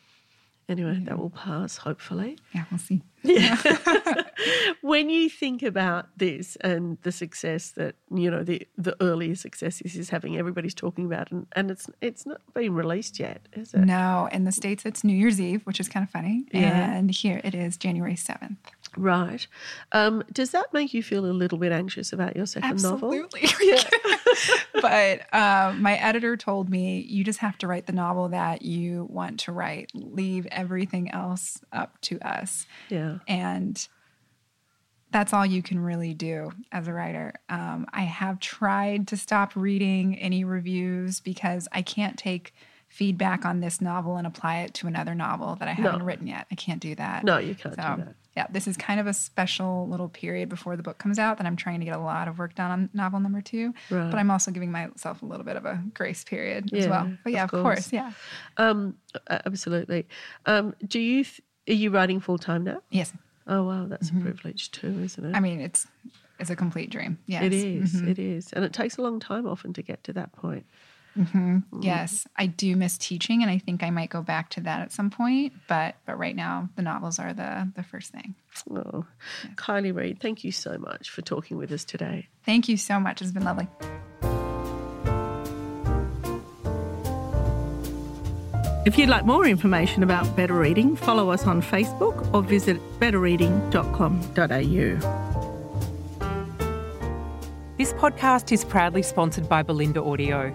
Anyway, 0.68 1.00
that 1.04 1.16
will 1.16 1.30
pass, 1.30 1.76
hopefully. 1.76 2.36
Yeah, 2.52 2.64
we'll 2.70 2.78
see. 2.78 3.02
Yeah. 3.22 3.56
When 4.82 5.10
you 5.10 5.28
think 5.28 5.62
about 5.62 6.06
this 6.16 6.56
and 6.56 6.98
the 7.02 7.12
success 7.12 7.70
that, 7.72 7.94
you 8.12 8.30
know, 8.30 8.42
the, 8.42 8.66
the 8.76 8.96
earlier 9.00 9.34
success 9.34 9.80
this 9.80 9.96
is 9.96 10.10
having, 10.10 10.36
everybody's 10.36 10.74
talking 10.74 11.06
about, 11.06 11.30
and, 11.30 11.46
and 11.52 11.70
it's 11.70 11.88
it's 12.00 12.26
not 12.26 12.40
been 12.54 12.74
released 12.74 13.18
yet, 13.18 13.48
is 13.52 13.74
it? 13.74 13.80
No, 13.80 14.28
in 14.32 14.44
the 14.44 14.52
States, 14.52 14.84
it's 14.84 15.02
New 15.02 15.16
Year's 15.16 15.40
Eve, 15.40 15.62
which 15.64 15.80
is 15.80 15.88
kind 15.88 16.04
of 16.04 16.10
funny. 16.10 16.46
Yeah. 16.52 16.92
And 16.92 17.10
here 17.10 17.40
it 17.42 17.54
is 17.54 17.76
January 17.76 18.14
7th. 18.14 18.56
Right. 18.96 19.46
Um, 19.92 20.24
does 20.32 20.50
that 20.52 20.72
make 20.72 20.94
you 20.94 21.02
feel 21.02 21.26
a 21.26 21.32
little 21.32 21.58
bit 21.58 21.72
anxious 21.72 22.12
about 22.12 22.36
your 22.36 22.46
second 22.46 22.82
novel? 22.82 23.12
Absolutely. 23.12 23.48
but 24.80 25.34
um, 25.34 25.82
my 25.82 25.96
editor 25.96 26.36
told 26.36 26.68
me 26.70 27.00
you 27.00 27.24
just 27.24 27.40
have 27.40 27.58
to 27.58 27.66
write 27.66 27.86
the 27.86 27.92
novel 27.92 28.28
that 28.30 28.62
you 28.62 29.06
want 29.10 29.40
to 29.40 29.52
write. 29.52 29.90
Leave 29.94 30.46
everything 30.50 31.10
else 31.10 31.60
up 31.72 32.00
to 32.02 32.18
us. 32.20 32.66
Yeah. 32.88 33.18
And 33.28 33.86
that's 35.10 35.32
all 35.32 35.46
you 35.46 35.62
can 35.62 35.78
really 35.78 36.14
do 36.14 36.50
as 36.72 36.88
a 36.88 36.92
writer. 36.92 37.34
Um, 37.48 37.86
I 37.92 38.02
have 38.02 38.40
tried 38.40 39.08
to 39.08 39.16
stop 39.16 39.54
reading 39.54 40.18
any 40.18 40.44
reviews 40.44 41.20
because 41.20 41.68
I 41.72 41.82
can't 41.82 42.18
take 42.18 42.54
feedback 42.96 43.44
on 43.44 43.60
this 43.60 43.82
novel 43.82 44.16
and 44.16 44.26
apply 44.26 44.60
it 44.60 44.72
to 44.72 44.86
another 44.86 45.14
novel 45.14 45.54
that 45.56 45.68
I 45.68 45.72
haven't 45.72 46.02
written 46.02 46.26
yet. 46.26 46.46
I 46.50 46.54
can't 46.54 46.80
do 46.80 46.94
that. 46.94 47.24
No, 47.24 47.36
you 47.36 47.54
can't 47.54 47.74
so, 47.74 47.82
do 47.82 48.04
that. 48.04 48.14
Yeah, 48.34 48.46
this 48.50 48.66
is 48.66 48.78
kind 48.78 48.98
of 48.98 49.06
a 49.06 49.12
special 49.12 49.86
little 49.86 50.08
period 50.08 50.48
before 50.48 50.76
the 50.78 50.82
book 50.82 50.96
comes 50.96 51.18
out 51.18 51.36
that 51.36 51.46
I'm 51.46 51.56
trying 51.56 51.80
to 51.80 51.84
get 51.84 51.94
a 51.94 51.98
lot 52.00 52.26
of 52.26 52.38
work 52.38 52.54
done 52.54 52.70
on 52.70 52.90
novel 52.94 53.20
number 53.20 53.42
two. 53.42 53.74
Right. 53.90 54.10
But 54.10 54.18
I'm 54.18 54.30
also 54.30 54.50
giving 54.50 54.72
myself 54.72 55.20
a 55.20 55.26
little 55.26 55.44
bit 55.44 55.56
of 55.56 55.66
a 55.66 55.82
grace 55.92 56.24
period 56.24 56.72
as 56.72 56.88
well. 56.88 57.12
But 57.22 57.34
yeah, 57.34 57.44
of 57.44 57.52
of, 57.52 57.62
course. 57.62 57.80
course. 57.80 57.92
yeah. 57.92 58.12
Um, 58.56 58.96
absolutely. 59.28 60.06
Um, 60.46 60.74
do 60.86 60.98
you 60.98 61.24
th- 61.24 61.42
are 61.68 61.74
you 61.74 61.90
writing 61.90 62.20
full 62.20 62.38
time 62.38 62.64
now? 62.64 62.80
Yes. 62.90 63.12
Oh 63.46 63.62
wow, 63.64 63.86
that's 63.86 64.08
a 64.08 64.14
privilege 64.14 64.70
too, 64.70 65.00
isn't 65.04 65.22
it? 65.22 65.28
Mm-hmm. 65.28 65.36
I 65.36 65.40
mean, 65.40 65.60
it's 65.60 65.86
it's 66.38 66.48
a 66.48 66.56
complete 66.56 66.88
dream. 66.88 67.18
Yes. 67.26 67.42
it 67.44 67.52
is. 67.52 67.94
Mhm. 68.00 68.08
It 68.08 68.18
is, 68.18 68.52
and 68.54 68.64
it 68.64 68.72
takes 68.72 68.96
a 68.96 69.02
long 69.02 69.20
time 69.20 69.46
often 69.46 69.74
to 69.74 69.82
get 69.82 70.02
to 70.04 70.14
that 70.14 70.32
point. 70.32 70.64
Mm-hmm. 71.16 71.82
Yes, 71.82 72.26
I 72.36 72.46
do 72.46 72.76
miss 72.76 72.98
teaching, 72.98 73.42
and 73.42 73.50
I 73.50 73.58
think 73.58 73.82
I 73.82 73.90
might 73.90 74.10
go 74.10 74.22
back 74.22 74.50
to 74.50 74.60
that 74.62 74.80
at 74.80 74.92
some 74.92 75.10
point. 75.10 75.52
But 75.68 75.96
but 76.04 76.18
right 76.18 76.36
now, 76.36 76.68
the 76.76 76.82
novels 76.82 77.18
are 77.18 77.32
the 77.32 77.70
the 77.74 77.82
first 77.82 78.12
thing. 78.12 78.34
Oh, 78.70 79.06
Kiley 79.54 79.94
Reid, 79.94 80.20
thank 80.20 80.44
you 80.44 80.52
so 80.52 80.78
much 80.78 81.10
for 81.10 81.22
talking 81.22 81.56
with 81.56 81.72
us 81.72 81.84
today. 81.84 82.28
Thank 82.44 82.68
you 82.68 82.76
so 82.76 83.00
much. 83.00 83.22
It's 83.22 83.32
been 83.32 83.44
lovely. 83.44 83.68
If 88.86 88.96
you'd 88.96 89.08
like 89.08 89.26
more 89.26 89.46
information 89.46 90.04
about 90.04 90.36
better 90.36 90.54
reading, 90.54 90.94
follow 90.94 91.30
us 91.30 91.44
on 91.44 91.60
Facebook 91.60 92.32
or 92.32 92.40
visit 92.40 92.78
betterreading.com.au. 93.00 95.26
This 97.76 97.92
podcast 97.94 98.52
is 98.52 98.64
proudly 98.64 99.02
sponsored 99.02 99.48
by 99.48 99.64
Bolinda 99.64 100.06
Audio. 100.06 100.54